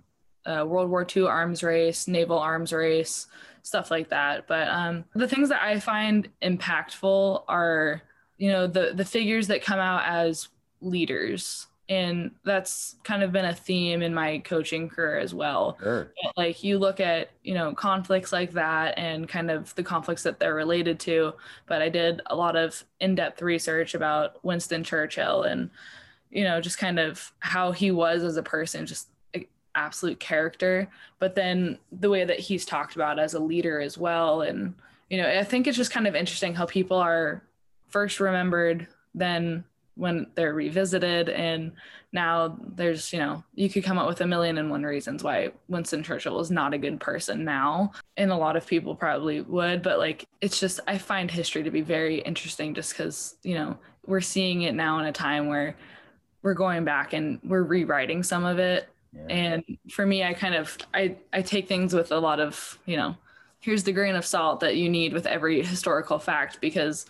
[0.46, 3.28] uh, World War II arms race, naval arms race,
[3.62, 4.48] stuff like that.
[4.48, 8.02] But um, the things that I find impactful are,
[8.38, 10.50] you know, the the figures that come out as
[10.82, 15.78] leaders, and that's kind of been a theme in my coaching career as well.
[15.82, 16.12] Sure.
[16.36, 20.39] Like you look at, you know, conflicts like that and kind of the conflicts that
[20.39, 21.34] they're related to.
[21.68, 25.70] But I did a lot of in depth research about Winston Churchill and
[26.34, 29.08] you know, just kind of how he was as a person, just
[29.76, 30.88] absolute character,
[31.20, 34.41] but then the way that he's talked about as a leader as well.
[34.41, 34.74] And,
[35.10, 37.44] you know, I think it's just kind of interesting how people are
[37.88, 39.64] first remembered, then
[39.96, 41.72] when they're revisited and
[42.12, 45.52] now there's you know you could come up with a million and one reasons why
[45.68, 49.82] winston churchill is not a good person now and a lot of people probably would
[49.84, 53.78] but like it's just i find history to be very interesting just because you know
[54.06, 55.76] we're seeing it now in a time where
[56.41, 59.26] we're going back and we're rewriting some of it yeah.
[59.30, 62.98] and for me i kind of i i take things with a lot of you
[62.98, 63.16] know
[63.60, 67.06] here's the grain of salt that you need with every historical fact because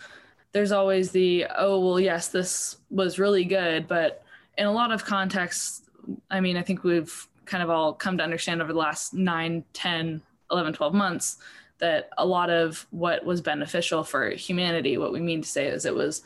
[0.54, 3.86] there's always the oh well yes this was really good.
[3.86, 4.24] But
[4.56, 5.82] in a lot of contexts
[6.30, 9.64] i mean i think we've kind of all come to understand over the last 9
[9.72, 11.38] 10 11 12 months
[11.78, 15.84] that a lot of what was beneficial for humanity what we mean to say is
[15.86, 16.22] it was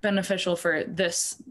[0.00, 1.42] beneficial for this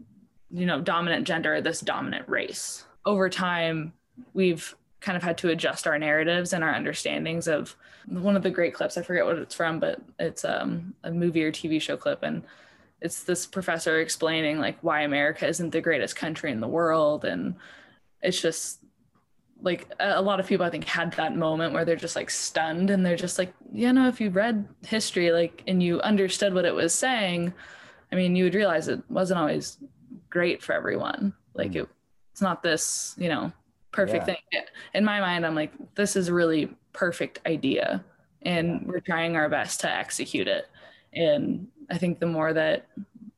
[0.50, 2.84] you know dominant gender this dominant race.
[3.04, 3.92] Over time
[4.34, 7.76] we've kind of had to adjust our narratives and our understandings of
[8.06, 11.44] one of the great clips i forget what it's from but it's um, a movie
[11.44, 12.22] or tv show clip.
[12.22, 12.42] And
[13.00, 17.24] it's this professor explaining like why america isn't the greatest country in the world.
[17.24, 17.56] And
[18.22, 18.80] it's just
[19.62, 22.88] like a lot of people i think had that moment where they're just like stunned
[22.88, 26.64] and they're just like you know if you read history like and you understood what
[26.64, 27.52] it was saying
[28.10, 29.76] i mean you would realize it wasn't always
[30.30, 31.34] great for everyone.
[31.54, 31.82] Like mm.
[31.82, 31.88] it,
[32.32, 33.52] it's not this you know
[33.92, 34.34] perfect yeah.
[34.34, 34.62] thing.
[34.94, 38.04] In my mind, I'm like, this is a really perfect idea.
[38.42, 40.68] And we're trying our best to execute it.
[41.12, 42.86] And I think the more that,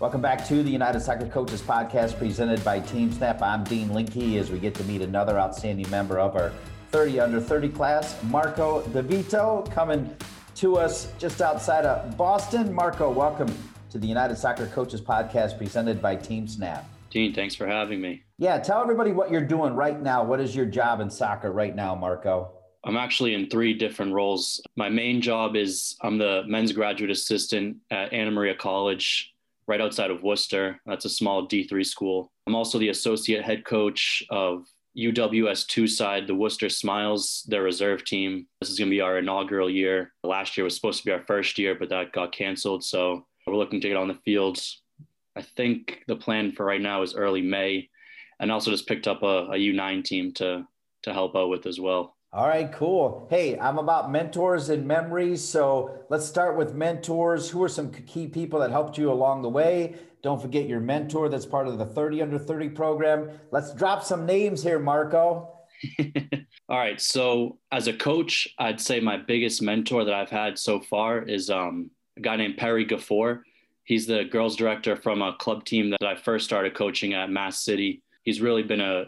[0.00, 3.42] Welcome back to the United Soccer Coaches Podcast presented by TeamSnap.
[3.42, 6.52] I'm Dean Linke as we get to meet another outstanding member of our
[6.90, 10.16] 30 under 30 class, Marco DeVito, coming
[10.54, 12.72] to us just outside of Boston.
[12.72, 13.54] Marco, welcome
[13.90, 16.82] to the United Soccer Coaches Podcast presented by TeamSnap.
[17.10, 18.22] Dean, thanks for having me.
[18.38, 20.24] Yeah, tell everybody what you're doing right now.
[20.24, 22.52] What is your job in soccer right now, Marco?
[22.84, 24.62] I'm actually in three different roles.
[24.76, 29.34] My main job is I'm the men's graduate assistant at Anna Maria College
[29.70, 30.80] right outside of Worcester.
[30.84, 32.32] That's a small D3 school.
[32.48, 34.66] I'm also the associate head coach of
[34.98, 38.48] UWS2 side, the Worcester Smiles, their reserve team.
[38.60, 40.12] This is going to be our inaugural year.
[40.24, 42.82] Last year was supposed to be our first year, but that got canceled.
[42.82, 44.82] So we're looking to get on the fields.
[45.36, 47.88] I think the plan for right now is early May,
[48.40, 50.66] and also just picked up a a U9 team to
[51.04, 52.16] to help out with as well.
[52.32, 53.26] All right, cool.
[53.28, 55.42] Hey, I'm about mentors and memories.
[55.42, 57.50] So let's start with mentors.
[57.50, 59.96] Who are some key people that helped you along the way?
[60.22, 63.30] Don't forget your mentor that's part of the 30 under 30 program.
[63.50, 65.56] Let's drop some names here, Marco.
[66.68, 67.00] All right.
[67.00, 71.50] So as a coach, I'd say my biggest mentor that I've had so far is
[71.50, 73.40] um, a guy named Perry Gafour.
[73.82, 77.64] He's the girls director from a club team that I first started coaching at Mass
[77.64, 78.04] City.
[78.22, 79.06] He's really been a,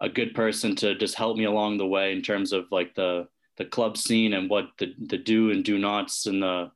[0.00, 3.26] a good person to just help me along the way in terms of like the
[3.56, 6.70] the club scene and what the the do and do nots in the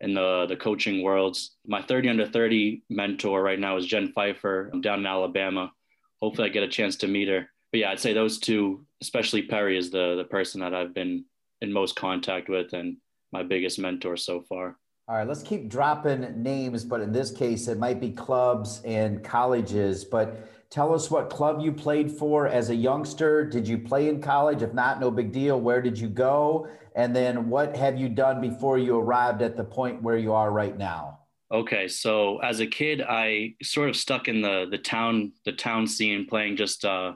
[0.00, 1.56] in the the coaching worlds.
[1.66, 4.70] My 30 under 30 mentor right now is Jen Pfeiffer.
[4.72, 5.72] I'm down in Alabama.
[6.20, 7.48] Hopefully I get a chance to meet her.
[7.72, 11.24] But yeah, I'd say those two, especially Perry is the the person that I've been
[11.62, 12.98] in most contact with and
[13.32, 14.76] my biggest mentor so far.
[15.08, 19.22] All right, let's keep dropping names, but in this case, it might be clubs and
[19.22, 20.04] colleges.
[20.04, 23.44] But tell us what club you played for as a youngster.
[23.44, 24.62] Did you play in college?
[24.62, 25.60] If not, no big deal.
[25.60, 26.68] Where did you go?
[26.94, 30.50] And then what have you done before you arrived at the point where you are
[30.50, 31.20] right now?
[31.52, 35.86] Okay, so as a kid, I sort of stuck in the the town the town
[35.86, 37.12] scene, playing just uh,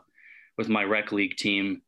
[0.56, 1.82] with my rec league team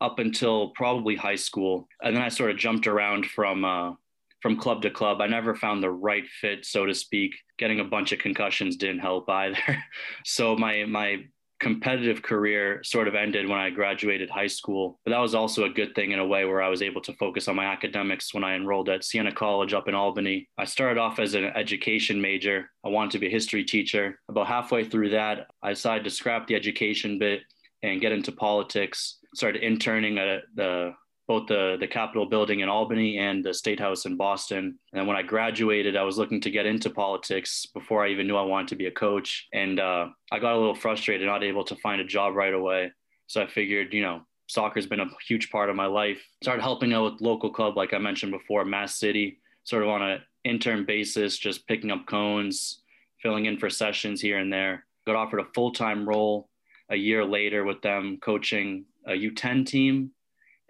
[0.00, 3.94] up until probably high school, and then I sort of jumped around from uh,
[4.40, 5.20] from club to club.
[5.20, 7.34] I never found the right fit, so to speak.
[7.58, 9.58] Getting a bunch of concussions didn't help either.
[10.24, 11.24] so my my
[11.60, 15.00] competitive career sort of ended when I graduated high school.
[15.04, 17.12] But that was also a good thing in a way where I was able to
[17.14, 20.48] focus on my academics when I enrolled at Siena College up in Albany.
[20.56, 22.70] I started off as an education major.
[22.84, 24.20] I wanted to be a history teacher.
[24.28, 27.40] About halfway through that, I decided to scrap the education bit
[27.82, 29.18] and get into politics.
[29.34, 30.92] Started interning at the
[31.28, 34.78] both the the Capitol building in Albany and the State House in Boston.
[34.94, 38.36] And when I graduated, I was looking to get into politics before I even knew
[38.36, 39.46] I wanted to be a coach.
[39.52, 42.92] And uh, I got a little frustrated, not able to find a job right away.
[43.26, 46.24] So I figured, you know, soccer's been a huge part of my life.
[46.42, 50.02] Started helping out with local club, like I mentioned before, Mass City, sort of on
[50.02, 52.80] an intern basis, just picking up cones,
[53.22, 54.86] filling in for sessions here and there.
[55.06, 56.48] Got offered a full time role
[56.88, 60.12] a year later with them, coaching a U10 team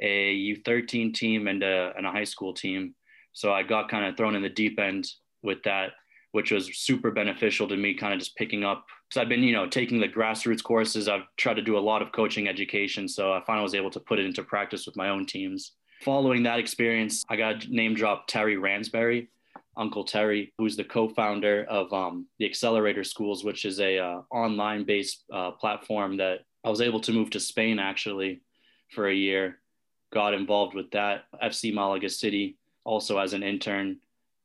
[0.00, 2.94] a U13 team and a, and a high school team.
[3.32, 5.06] So I got kind of thrown in the deep end
[5.42, 5.90] with that,
[6.32, 8.84] which was super beneficial to me, kind of just picking up.
[9.10, 11.08] So I've been, you know, taking the grassroots courses.
[11.08, 13.08] I've tried to do a lot of coaching education.
[13.08, 15.72] So I finally was able to put it into practice with my own teams.
[16.02, 19.28] Following that experience, I got name dropped Terry Ransberry,
[19.76, 25.24] Uncle Terry, who's the co-founder of um, the Accelerator Schools, which is a uh, online-based
[25.32, 28.42] uh, platform that I was able to move to Spain actually
[28.90, 29.58] for a year
[30.12, 31.24] got involved with that.
[31.42, 33.98] FC Malaga City, also as an intern,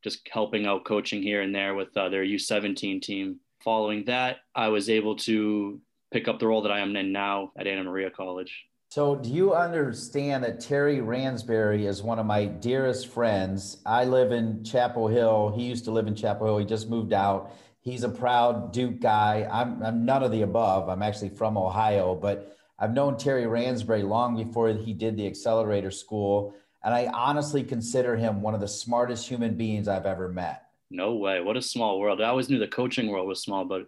[0.04, 3.40] just helping out coaching here and there with uh, their U17 team.
[3.64, 5.80] Following that, I was able to
[6.12, 8.66] pick up the role that I am in now at Anna Maria College.
[8.90, 13.78] So, do you understand that Terry Ransberry is one of my dearest friends?
[13.88, 15.52] I live in Chapel Hill.
[15.58, 16.58] He used to live in Chapel Hill.
[16.60, 17.56] He just moved out.
[17.80, 19.48] He's a proud Duke guy.
[19.52, 20.90] I'm, I'm none of the above.
[20.90, 25.92] I'm actually from Ohio, but I've known Terry Ransbury long before he did the accelerator
[25.92, 26.56] school.
[26.84, 30.64] And I honestly consider him one of the smartest human beings I've ever met.
[30.90, 31.40] No way.
[31.42, 32.22] What a small world.
[32.22, 33.88] I always knew the coaching world was small, but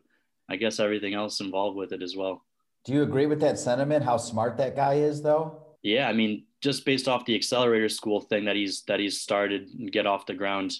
[0.49, 2.43] I guess everything else involved with it as well.
[2.85, 4.05] Do you agree with that sentiment?
[4.05, 5.61] How smart that guy is, though?
[5.81, 9.69] Yeah, I mean, just based off the accelerator school thing that he's that he's started
[9.77, 10.79] and get off the ground,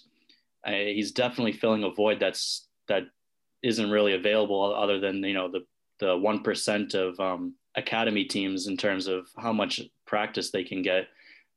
[0.65, 3.03] I, he's definitely filling a void that's that
[3.61, 5.65] isn't really available other than you know the
[5.99, 10.81] the one percent of um, academy teams in terms of how much practice they can
[10.81, 11.07] get.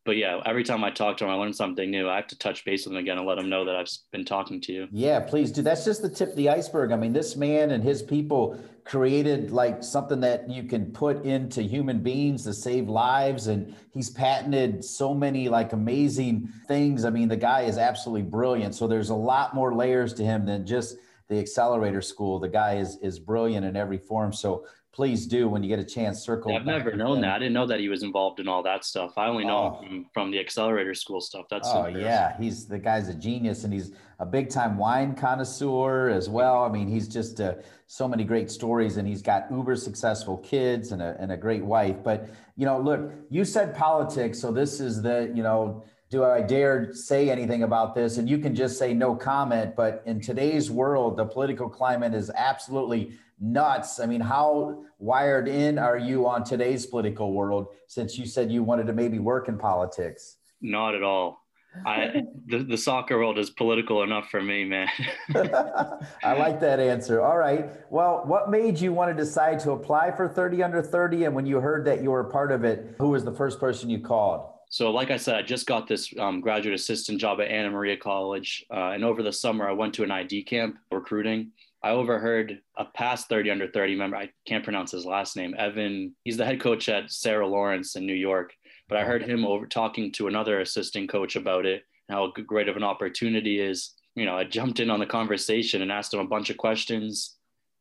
[0.05, 2.09] But yeah, every time I talk to them, I learn something new.
[2.09, 4.25] I have to touch base with them again and let them know that I've been
[4.25, 4.89] talking to you.
[4.91, 5.61] Yeah, please do.
[5.61, 6.93] That's just the tip of the iceberg.
[6.93, 11.63] I mean, this man and his people created like something that you can put into
[11.63, 13.49] human beings to save lives.
[13.49, 17.05] And he's patented so many like amazing things.
[17.05, 18.75] I mean, the guy is absolutely brilliant.
[18.75, 20.97] So there's a lot more layers to him than just
[21.29, 22.39] the accelerator school.
[22.39, 24.33] The guy is is brilliant in every form.
[24.33, 24.65] So
[24.99, 26.57] please do when you get a chance circle.
[26.57, 27.37] I've never known that.
[27.37, 29.17] I didn't know that he was involved in all that stuff.
[29.17, 29.81] I only know oh.
[29.81, 31.47] from, from, the accelerator school stuff.
[31.49, 36.09] That's oh yeah, he's the guy's a genius and he's a big time wine connoisseur
[36.09, 36.65] as well.
[36.65, 37.55] I mean, he's just uh,
[37.87, 41.65] so many great stories and he's got uber successful kids and a and a great
[41.65, 42.03] wife.
[42.03, 46.41] But you know, look, you said politics, so this is the you know do I
[46.41, 48.17] dare say anything about this?
[48.17, 49.77] And you can just say no comment.
[49.77, 54.01] But in today's world, the political climate is absolutely nuts.
[54.01, 58.63] I mean, how wired in are you on today's political world since you said you
[58.63, 60.37] wanted to maybe work in politics?
[60.63, 61.45] Not at all.
[61.85, 64.89] I the, the soccer world is political enough for me, man.
[65.35, 67.21] I like that answer.
[67.21, 67.71] All right.
[67.91, 71.25] Well, what made you want to decide to apply for 30 under 30?
[71.25, 73.61] And when you heard that you were a part of it, who was the first
[73.61, 74.51] person you called?
[74.71, 77.97] So, like I said, I just got this um, graduate assistant job at Anna Maria
[77.97, 78.67] College.
[78.71, 81.53] Uh, and over the summer, I went to an ID camp recruiting.
[81.83, 86.15] I overheard a past 30 under 30 member, I can't pronounce his last name, Evan.
[86.25, 88.53] He's the head coach at Sarah Lawrence in New York.
[88.89, 92.77] But I heard him over talking to another assistant coach about it, how great of
[92.77, 93.95] an opportunity is.
[94.17, 97.37] You know, I jumped in on the conversation and asked him a bunch of questions,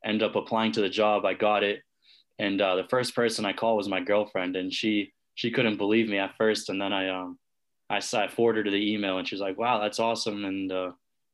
[0.05, 1.25] end up applying to the job.
[1.25, 1.81] I got it.
[2.39, 6.09] And uh, the first person I called was my girlfriend, and she she couldn't believe
[6.09, 6.69] me at first.
[6.69, 7.37] And then I um
[7.89, 10.91] I, I forwarded her the email, and she's like, "Wow, that's awesome!" And uh,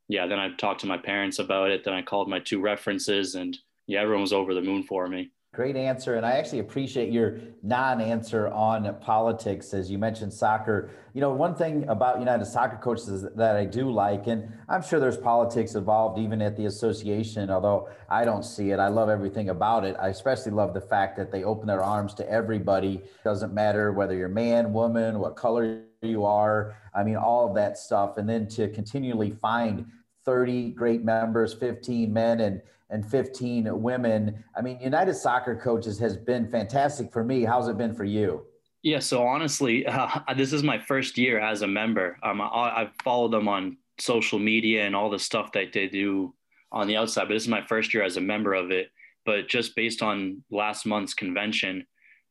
[0.08, 1.84] yeah, then I talked to my parents about it.
[1.84, 3.58] Then I called my two references, and
[3.88, 5.32] yeah, everyone was over the moon for me.
[5.54, 6.16] Great answer.
[6.16, 9.72] And I actually appreciate your non answer on politics.
[9.76, 13.92] As you mentioned soccer, you know, one thing about United Soccer Coaches that I do
[13.92, 18.72] like, and I'm sure there's politics involved even at the association, although I don't see
[18.72, 18.80] it.
[18.80, 19.96] I love everything about it.
[20.02, 23.04] I especially love the fact that they open their arms to everybody.
[23.24, 26.76] Doesn't matter whether you're man, woman, what color you are.
[26.96, 28.18] I mean, all of that stuff.
[28.18, 29.86] And then to continually find
[30.26, 32.60] 30 great members, 15 men, and
[32.94, 34.44] and 15 women.
[34.56, 37.44] I mean, United Soccer Coaches has been fantastic for me.
[37.44, 38.46] How's it been for you?
[38.84, 42.18] Yeah, so honestly, uh, this is my first year as a member.
[42.22, 46.36] Um, I, have followed them on social media and all the stuff that they do
[46.72, 48.90] on the outside, but this is my first year as a member of it.
[49.26, 51.88] But just based on last month's convention,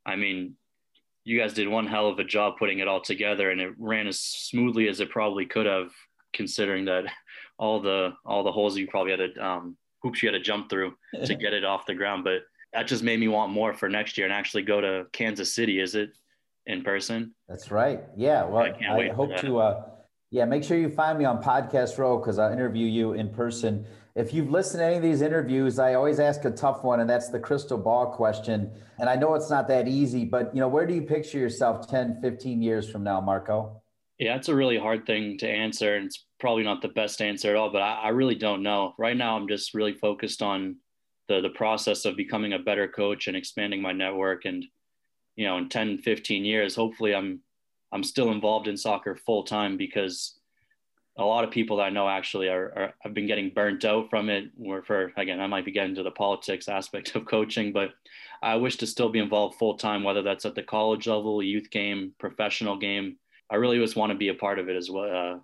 [0.07, 0.55] I mean,
[1.25, 4.07] you guys did one hell of a job putting it all together, and it ran
[4.07, 5.91] as smoothly as it probably could have,
[6.33, 7.05] considering that
[7.59, 10.69] all the all the holes you probably had to um, hoops you had to jump
[10.69, 12.25] through to get it off the ground.
[12.25, 12.43] But
[12.73, 15.81] that just made me want more for next year and actually go to Kansas City.
[15.81, 16.11] Is it
[16.67, 17.35] in person?
[17.49, 18.01] That's right.
[18.17, 18.45] Yeah.
[18.45, 19.59] Well, I, I hope to.
[19.59, 19.83] Uh,
[20.31, 23.85] yeah, make sure you find me on Podcast Row because I'll interview you in person.
[24.15, 27.09] If you've listened to any of these interviews, I always ask a tough one, and
[27.09, 28.71] that's the crystal ball question.
[28.99, 31.87] And I know it's not that easy, but you know, where do you picture yourself
[31.87, 33.82] 10, 15 years from now, Marco?
[34.23, 37.51] Yeah, it's a really hard thing to answer, and it's probably not the best answer
[37.51, 37.73] at all.
[37.73, 38.95] But I, I really don't know.
[38.97, 40.77] Right now, I'm just really focused on
[41.27, 44.45] the the process of becoming a better coach and expanding my network.
[44.45, 44.65] And
[45.35, 47.41] you know, in 10, 15 years, hopefully, I'm
[47.91, 50.39] I'm still involved in soccer full time because
[51.19, 54.09] a lot of people that I know actually are, are have been getting burnt out
[54.09, 54.53] from it.
[54.55, 57.91] Where for again, I might be getting to the politics aspect of coaching, but
[58.41, 61.71] I wish to still be involved full time, whether that's at the college level, youth
[61.73, 63.17] game, professional game
[63.53, 65.35] I really just want to be a part of it as well.
[65.35, 65.39] Uh,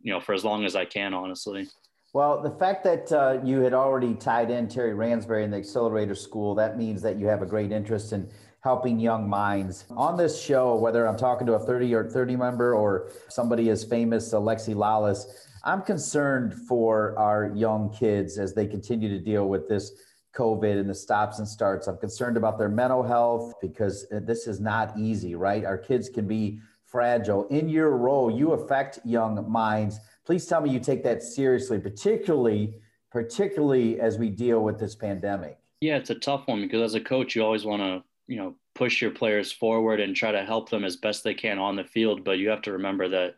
[0.00, 1.66] you know, for as long as I can, honestly.
[2.14, 6.14] Well, the fact that uh, you had already tied in Terry Ransbury in the Accelerator
[6.14, 8.30] School, that means that you have a great interest in
[8.60, 9.86] helping young minds.
[9.90, 13.82] On this show, whether I'm talking to a 30 or 30 member or somebody as
[13.82, 15.24] famous, as Alexi Lalas,
[15.64, 19.92] I'm concerned for our young kids as they continue to deal with this
[20.36, 21.88] COVID and the stops and starts.
[21.88, 25.64] I'm concerned about their mental health because this is not easy, right?
[25.64, 27.46] Our kids can be fragile.
[27.48, 29.98] In your role, you affect young minds.
[30.24, 32.74] Please tell me you take that seriously, particularly
[33.10, 35.58] particularly as we deal with this pandemic.
[35.80, 38.54] Yeah, it's a tough one because as a coach, you always want to, you know,
[38.74, 41.84] push your players forward and try to help them as best they can on the
[41.84, 43.36] field, but you have to remember that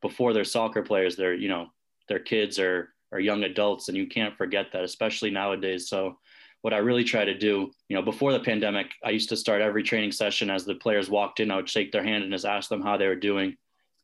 [0.00, 1.66] before they're soccer players, they're, you know,
[2.08, 5.88] they're kids or or young adults and you can't forget that especially nowadays.
[5.88, 6.18] So
[6.62, 9.62] what I really try to do, you know, before the pandemic, I used to start
[9.62, 12.44] every training session as the players walked in, I would shake their hand and just
[12.44, 13.56] ask them how they were doing.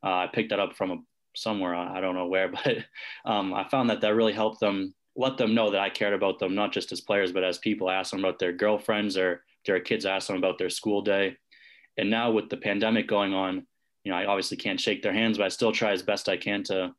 [0.03, 0.97] Uh, I picked that up from a,
[1.35, 2.85] somewhere, I don't know where, but
[3.25, 6.39] um, I found that that really helped them let them know that I cared about
[6.39, 7.89] them, not just as players, but as people.
[7.89, 11.01] I asked them about their girlfriends or their kids, I asked them about their school
[11.01, 11.35] day.
[11.97, 13.65] And now with the pandemic going on,
[14.03, 16.37] you know, I obviously can't shake their hands, but I still try as best I
[16.37, 16.93] can to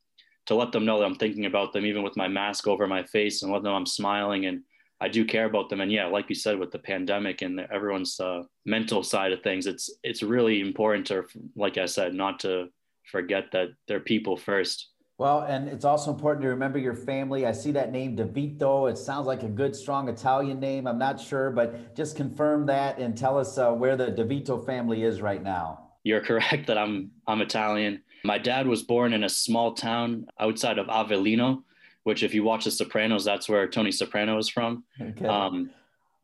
[0.46, 3.02] to let them know that I'm thinking about them, even with my mask over my
[3.02, 4.62] face, and let them know I'm smiling and
[5.00, 5.80] I do care about them.
[5.80, 9.42] And yeah, like you said, with the pandemic and the, everyone's uh, mental side of
[9.42, 12.68] things, it's it's really important to, like I said, not to
[13.04, 14.88] forget that they're people first.
[15.18, 17.44] Well, and it's also important to remember your family.
[17.44, 18.88] I see that name DeVito.
[18.88, 20.86] It sounds like a good, strong Italian name.
[20.86, 25.02] I'm not sure, but just confirm that and tell us uh, where the DeVito family
[25.02, 25.88] is right now.
[26.04, 28.02] You're correct that I'm I'm Italian.
[28.24, 31.62] My dad was born in a small town outside of Avellino,
[32.08, 34.82] which if you watch The Sopranos, that's where Tony Soprano is from.
[34.98, 35.26] Okay.
[35.26, 35.68] Um,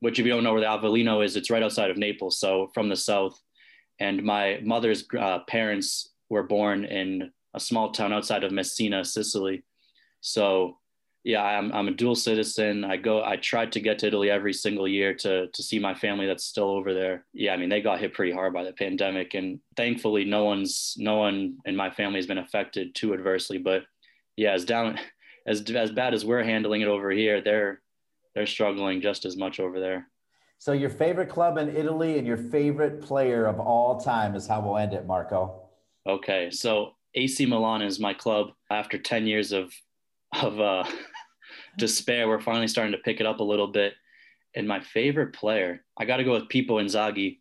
[0.01, 2.71] which if you don't know where the Avellino is, it's right outside of Naples, so
[2.73, 3.39] from the south.
[4.01, 9.63] And my mother's uh, parents were born in a small town outside of Messina, Sicily.
[10.23, 10.79] So
[11.23, 12.83] yeah, I'm, I'm a dual citizen.
[12.83, 15.93] I go, I tried to get to Italy every single year to, to see my
[15.93, 17.27] family that's still over there.
[17.35, 17.53] Yeah.
[17.53, 21.17] I mean, they got hit pretty hard by the pandemic and thankfully no one's, no
[21.17, 23.83] one in my family has been affected too adversely, but
[24.37, 24.99] yeah, it's down,
[25.47, 27.81] as as bad as we're handling it over here, they're
[28.35, 30.09] they're struggling just as much over there.
[30.59, 34.61] So your favorite club in Italy and your favorite player of all time is how
[34.61, 35.69] we'll end it, Marco.
[36.07, 38.53] Okay, so AC Milan is my club.
[38.71, 39.73] After ten years of
[40.41, 40.85] of uh,
[41.79, 43.95] despair, we're finally starting to pick it up a little bit.
[44.57, 47.41] And my favorite player, I got to go with Pippo Inzaghi.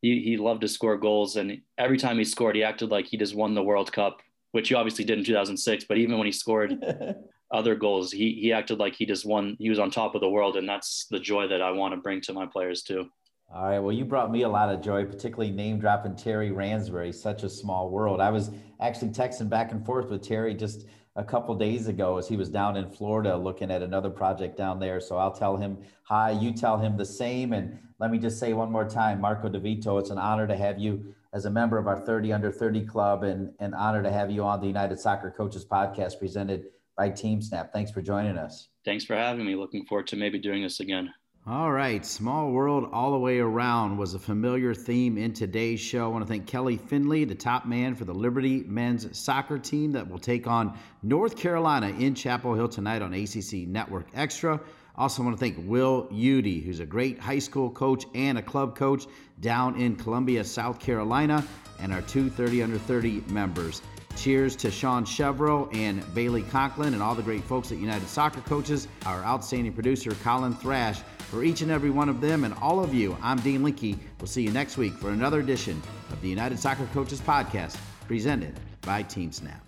[0.00, 3.16] He, he loved to score goals, and every time he scored, he acted like he
[3.16, 4.20] just won the World Cup,
[4.52, 5.84] which he obviously did in 2006.
[5.84, 6.72] But even when he scored
[7.54, 9.56] other goals, he he acted like he just won.
[9.58, 12.00] He was on top of the world, and that's the joy that I want to
[12.00, 13.08] bring to my players too.
[13.54, 13.78] All right.
[13.78, 17.12] Well, you brought me a lot of joy, particularly name dropping Terry Ransbury.
[17.12, 18.20] Such a small world.
[18.20, 18.50] I was
[18.80, 20.86] actually texting back and forth with Terry just
[21.16, 24.80] a couple days ago as he was down in Florida looking at another project down
[24.80, 24.98] there.
[24.98, 26.32] So I'll tell him hi.
[26.32, 27.52] You tell him the same.
[27.52, 30.80] And let me just say one more time, Marco DeVito, it's an honor to have
[30.80, 34.30] you as a member of our 30 under 30 club and an honor to have
[34.30, 37.72] you on the United Soccer Coaches podcast presented by TeamSnap.
[37.72, 38.68] Thanks for joining us.
[38.84, 39.54] Thanks for having me.
[39.54, 41.12] Looking forward to maybe doing this again.
[41.46, 46.06] All right, small world all the way around was a familiar theme in today's show.
[46.06, 49.92] I want to thank Kelly Findley, the top man for the Liberty men's soccer team
[49.92, 54.58] that will take on North Carolina in Chapel Hill tonight on ACC Network Extra.
[54.96, 58.74] Also, want to thank Will Eudy, who's a great high school coach and a club
[58.74, 59.06] coach
[59.40, 61.44] down in Columbia, South Carolina,
[61.78, 63.82] and our two 30 under 30 members.
[64.16, 68.40] Cheers to Sean Chevrolet and Bailey Conklin and all the great folks at United Soccer
[68.42, 71.00] Coaches, our outstanding producer, Colin Thrash.
[71.30, 73.98] For each and every one of them and all of you, I'm Dean Linke.
[74.20, 77.76] We'll see you next week for another edition of the United Soccer Coaches Podcast,
[78.06, 79.60] presented by TeamSnap.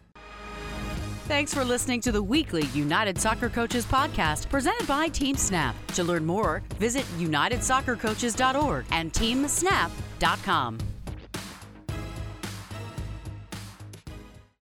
[1.27, 5.75] Thanks for listening to the weekly United Soccer Coaches podcast presented by TeamSnap.
[5.95, 10.79] To learn more, visit unitedsoccercoaches.org and teamsnap.com.